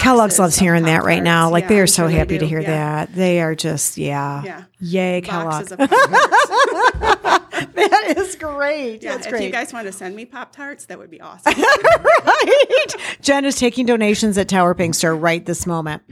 Kellogg's 0.00 0.38
loves 0.38 0.58
hearing 0.58 0.82
that 0.84 1.02
right 1.04 1.22
now. 1.22 1.44
Pop-Tarts. 1.44 1.52
Like 1.52 1.68
they 1.68 1.78
are 1.78 1.82
I'm 1.82 1.86
so 1.86 2.02
sure 2.08 2.10
happy 2.18 2.38
to 2.38 2.46
hear 2.46 2.60
Yeah. 2.60 3.06
that. 3.06 3.14
They 3.14 3.40
are 3.40 3.54
just 3.54 3.96
yeah. 3.96 4.42
Yeah. 4.44 4.64
Yay, 4.80 5.20
Kellogg. 5.22 5.68
Boxes 7.52 7.64
of 7.66 7.74
Pop-Tarts. 7.74 7.90
that 7.90 8.18
is 8.18 8.36
great. 8.36 9.02
yeah, 9.02 9.12
That's 9.12 9.26
if 9.26 9.30
great. 9.32 9.44
you 9.44 9.50
guys 9.50 9.72
want 9.72 9.86
to 9.86 9.92
send 9.92 10.16
me 10.16 10.24
Pop 10.24 10.52
Tarts, 10.54 10.86
that 10.86 10.98
would 10.98 11.10
be 11.10 11.20
awesome. 11.20 11.52
right? 11.60 12.86
Jen 13.20 13.44
is 13.44 13.56
taking 13.56 13.86
donations 13.86 14.36
at 14.38 14.48
Tower 14.48 14.74
Pinkster 14.74 15.18
right 15.20 15.44
this 15.44 15.66
moment. 15.66 16.02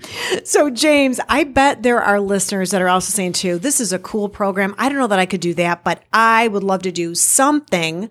So, 0.44 0.70
James, 0.70 1.20
I 1.28 1.44
bet 1.44 1.82
there 1.82 2.02
are 2.02 2.20
listeners 2.20 2.70
that 2.70 2.82
are 2.82 2.88
also 2.88 3.10
saying, 3.12 3.32
too, 3.32 3.58
this 3.58 3.80
is 3.80 3.92
a 3.92 3.98
cool 3.98 4.28
program. 4.28 4.74
I 4.78 4.88
don't 4.88 4.98
know 4.98 5.06
that 5.08 5.18
I 5.18 5.26
could 5.26 5.40
do 5.40 5.54
that, 5.54 5.84
but 5.84 6.02
I 6.12 6.48
would 6.48 6.62
love 6.62 6.82
to 6.82 6.92
do 6.92 7.14
something 7.14 8.10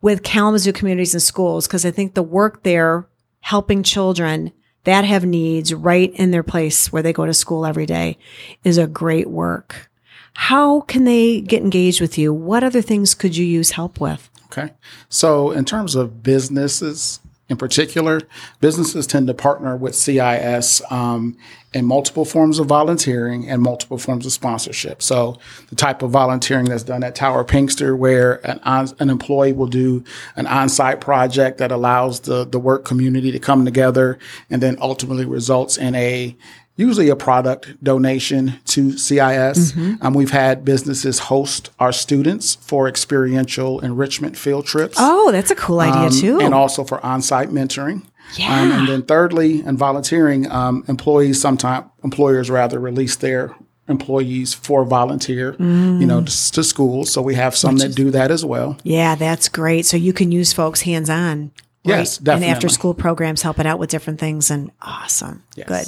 with 0.00 0.22
Kalamazoo 0.22 0.72
communities 0.72 1.14
and 1.14 1.22
schools 1.22 1.66
because 1.66 1.86
I 1.86 1.90
think 1.90 2.14
the 2.14 2.22
work 2.22 2.62
there 2.62 3.08
helping 3.40 3.82
children 3.82 4.52
that 4.84 5.04
have 5.04 5.24
needs 5.24 5.72
right 5.72 6.12
in 6.14 6.30
their 6.30 6.42
place 6.42 6.92
where 6.92 7.02
they 7.02 7.12
go 7.12 7.24
to 7.24 7.32
school 7.32 7.64
every 7.64 7.86
day 7.86 8.18
is 8.64 8.76
a 8.76 8.86
great 8.86 9.30
work. 9.30 9.90
How 10.34 10.82
can 10.82 11.04
they 11.04 11.40
get 11.40 11.62
engaged 11.62 12.00
with 12.00 12.18
you? 12.18 12.32
What 12.32 12.64
other 12.64 12.82
things 12.82 13.14
could 13.14 13.36
you 13.36 13.46
use 13.46 13.72
help 13.72 14.00
with? 14.00 14.30
Okay. 14.46 14.72
So, 15.08 15.50
in 15.50 15.64
terms 15.64 15.94
of 15.94 16.22
businesses 16.22 17.20
in 17.48 17.56
particular, 17.56 18.20
businesses 18.60 19.06
tend 19.06 19.26
to 19.26 19.34
partner 19.34 19.76
with 19.76 19.94
CIS 19.94 20.80
um, 20.90 21.36
in 21.74 21.84
multiple 21.84 22.24
forms 22.24 22.58
of 22.58 22.66
volunteering 22.68 23.48
and 23.48 23.60
multiple 23.60 23.98
forms 23.98 24.24
of 24.24 24.32
sponsorship. 24.32 25.02
So, 25.02 25.38
the 25.68 25.76
type 25.76 26.02
of 26.02 26.10
volunteering 26.10 26.66
that's 26.66 26.84
done 26.84 27.02
at 27.02 27.14
Tower 27.14 27.44
Pinkster, 27.44 27.96
where 27.98 28.34
an, 28.46 28.60
on, 28.62 28.88
an 29.00 29.10
employee 29.10 29.52
will 29.52 29.66
do 29.66 30.04
an 30.36 30.46
on 30.46 30.68
site 30.68 31.00
project 31.00 31.58
that 31.58 31.72
allows 31.72 32.20
the, 32.20 32.44
the 32.44 32.60
work 32.60 32.84
community 32.84 33.32
to 33.32 33.38
come 33.38 33.64
together 33.64 34.18
and 34.48 34.62
then 34.62 34.78
ultimately 34.80 35.26
results 35.26 35.76
in 35.76 35.94
a 35.96 36.36
usually 36.76 37.08
a 37.08 37.16
product 37.16 37.82
donation 37.84 38.58
to 38.64 38.98
CIS. 38.98 39.76
Um, 40.00 40.12
we've 40.12 40.32
had 40.32 40.64
businesses 40.64 41.20
host 41.20 41.70
our 41.78 41.92
students 41.92 42.56
for 42.56 42.88
experiential 42.88 43.80
enrichment 43.80 44.36
field 44.36 44.66
trips. 44.66 44.96
Oh, 44.98 45.30
that's 45.30 45.50
a 45.50 45.54
cool 45.54 45.80
idea, 45.80 46.08
um, 46.08 46.10
too. 46.10 46.40
And 46.40 46.52
also 46.52 46.82
for 46.84 47.04
on-site 47.04 47.50
mentoring. 47.50 48.02
Yeah. 48.38 48.60
Um, 48.60 48.72
and 48.72 48.88
then 48.88 49.02
thirdly, 49.02 49.62
and 49.62 49.78
volunteering, 49.78 50.50
um, 50.50 50.84
employees 50.88 51.40
sometimes 51.40 51.86
employers 52.02 52.50
rather 52.50 52.78
release 52.78 53.16
their 53.16 53.54
employees 53.88 54.54
for 54.54 54.84
volunteer, 54.84 55.56
you 55.58 56.06
know, 56.06 56.22
to, 56.22 56.52
to 56.52 56.64
schools. 56.64 57.10
So 57.10 57.20
we 57.20 57.34
have 57.34 57.54
some 57.54 57.76
that 57.78 57.94
do 57.94 58.10
that 58.12 58.30
as 58.30 58.44
well. 58.44 58.78
Yeah, 58.82 59.14
that's 59.14 59.48
great. 59.48 59.84
So 59.84 59.96
you 59.96 60.12
can 60.12 60.32
use 60.32 60.52
folks 60.52 60.82
hands 60.82 61.10
on. 61.10 61.50
Yes, 61.84 62.16
definitely. 62.16 62.46
And 62.46 62.56
after 62.56 62.68
school 62.70 62.94
programs 62.94 63.42
helping 63.42 63.66
out 63.66 63.78
with 63.78 63.90
different 63.90 64.18
things 64.18 64.50
and 64.50 64.70
awesome. 64.80 65.42
Yes. 65.54 65.68
Good. 65.68 65.86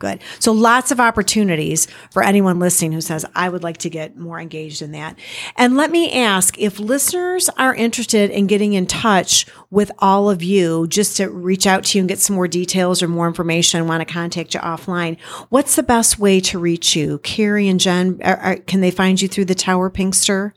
Good. 0.00 0.22
So 0.38 0.52
lots 0.52 0.90
of 0.90 0.98
opportunities 0.98 1.86
for 2.10 2.22
anyone 2.22 2.58
listening 2.58 2.92
who 2.92 3.02
says, 3.02 3.26
I 3.34 3.50
would 3.50 3.62
like 3.62 3.76
to 3.78 3.90
get 3.90 4.16
more 4.16 4.40
engaged 4.40 4.80
in 4.80 4.92
that. 4.92 5.18
And 5.56 5.76
let 5.76 5.90
me 5.90 6.10
ask 6.10 6.58
if 6.58 6.80
listeners 6.80 7.50
are 7.58 7.74
interested 7.74 8.30
in 8.30 8.46
getting 8.46 8.72
in 8.72 8.86
touch 8.86 9.44
with 9.70 9.92
all 9.98 10.30
of 10.30 10.42
you, 10.42 10.86
just 10.86 11.18
to 11.18 11.28
reach 11.28 11.66
out 11.66 11.84
to 11.84 11.98
you 11.98 12.00
and 12.00 12.08
get 12.08 12.18
some 12.18 12.34
more 12.34 12.48
details 12.48 13.02
or 13.02 13.08
more 13.08 13.28
information, 13.28 13.86
want 13.86 14.00
to 14.00 14.10
contact 14.10 14.54
you 14.54 14.60
offline, 14.60 15.20
what's 15.50 15.76
the 15.76 15.82
best 15.82 16.18
way 16.18 16.40
to 16.40 16.58
reach 16.58 16.96
you? 16.96 17.18
Carrie 17.18 17.68
and 17.68 17.78
Jen, 17.78 18.18
are, 18.24 18.38
are, 18.38 18.56
can 18.56 18.80
they 18.80 18.90
find 18.90 19.20
you 19.20 19.28
through 19.28 19.44
the 19.44 19.54
Tower 19.54 19.90
Pinkster 19.90 20.52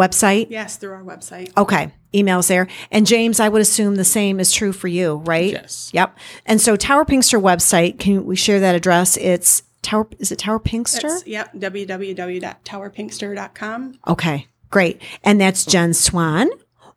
website? 0.00 0.48
yes, 0.50 0.76
through 0.76 0.92
our 0.92 1.04
website. 1.04 1.56
Okay. 1.56 1.92
Emails 2.12 2.48
there. 2.48 2.66
And 2.90 3.06
James, 3.06 3.38
I 3.38 3.48
would 3.48 3.62
assume 3.62 3.94
the 3.94 4.04
same 4.04 4.40
is 4.40 4.50
true 4.52 4.72
for 4.72 4.88
you, 4.88 5.22
right? 5.26 5.52
Yes. 5.52 5.90
Yep. 5.92 6.18
And 6.46 6.60
so 6.60 6.74
Tower 6.76 7.04
Pinkster 7.04 7.40
website, 7.40 8.00
can 8.00 8.26
we 8.26 8.34
share 8.36 8.58
that 8.60 8.74
address? 8.74 9.16
It's 9.16 9.62
Tower, 9.82 10.08
is 10.18 10.32
it 10.32 10.40
Tower 10.40 10.58
Pinkster? 10.58 11.04
It's, 11.04 11.24
yep, 11.26 11.54
www.towerpinkster.com. 11.54 13.98
Okay. 14.08 14.46
Great. 14.70 15.00
And 15.24 15.40
that's 15.40 15.64
Jen 15.64 15.94
Swan 15.94 16.48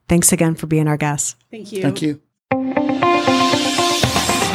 Thanks 0.07 0.31
again 0.31 0.55
for 0.55 0.67
being 0.67 0.87
our 0.87 0.97
guest. 0.97 1.35
Thank 1.49 1.71
you. 1.71 1.81
Thank 1.81 2.01
you. 2.01 2.21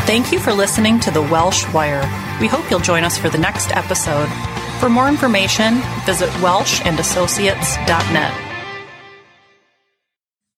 Thank 0.06 0.32
you 0.32 0.38
for 0.38 0.52
listening 0.52 1.00
to 1.00 1.10
the 1.10 1.22
Welsh 1.22 1.66
Wire. 1.72 2.02
We 2.40 2.46
hope 2.46 2.70
you'll 2.70 2.80
join 2.80 3.04
us 3.04 3.16
for 3.16 3.30
the 3.30 3.38
next 3.38 3.74
episode. 3.74 4.28
For 4.78 4.90
more 4.90 5.08
information, 5.08 5.80
visit 6.04 6.28
welshandassociates.net. 6.40 8.43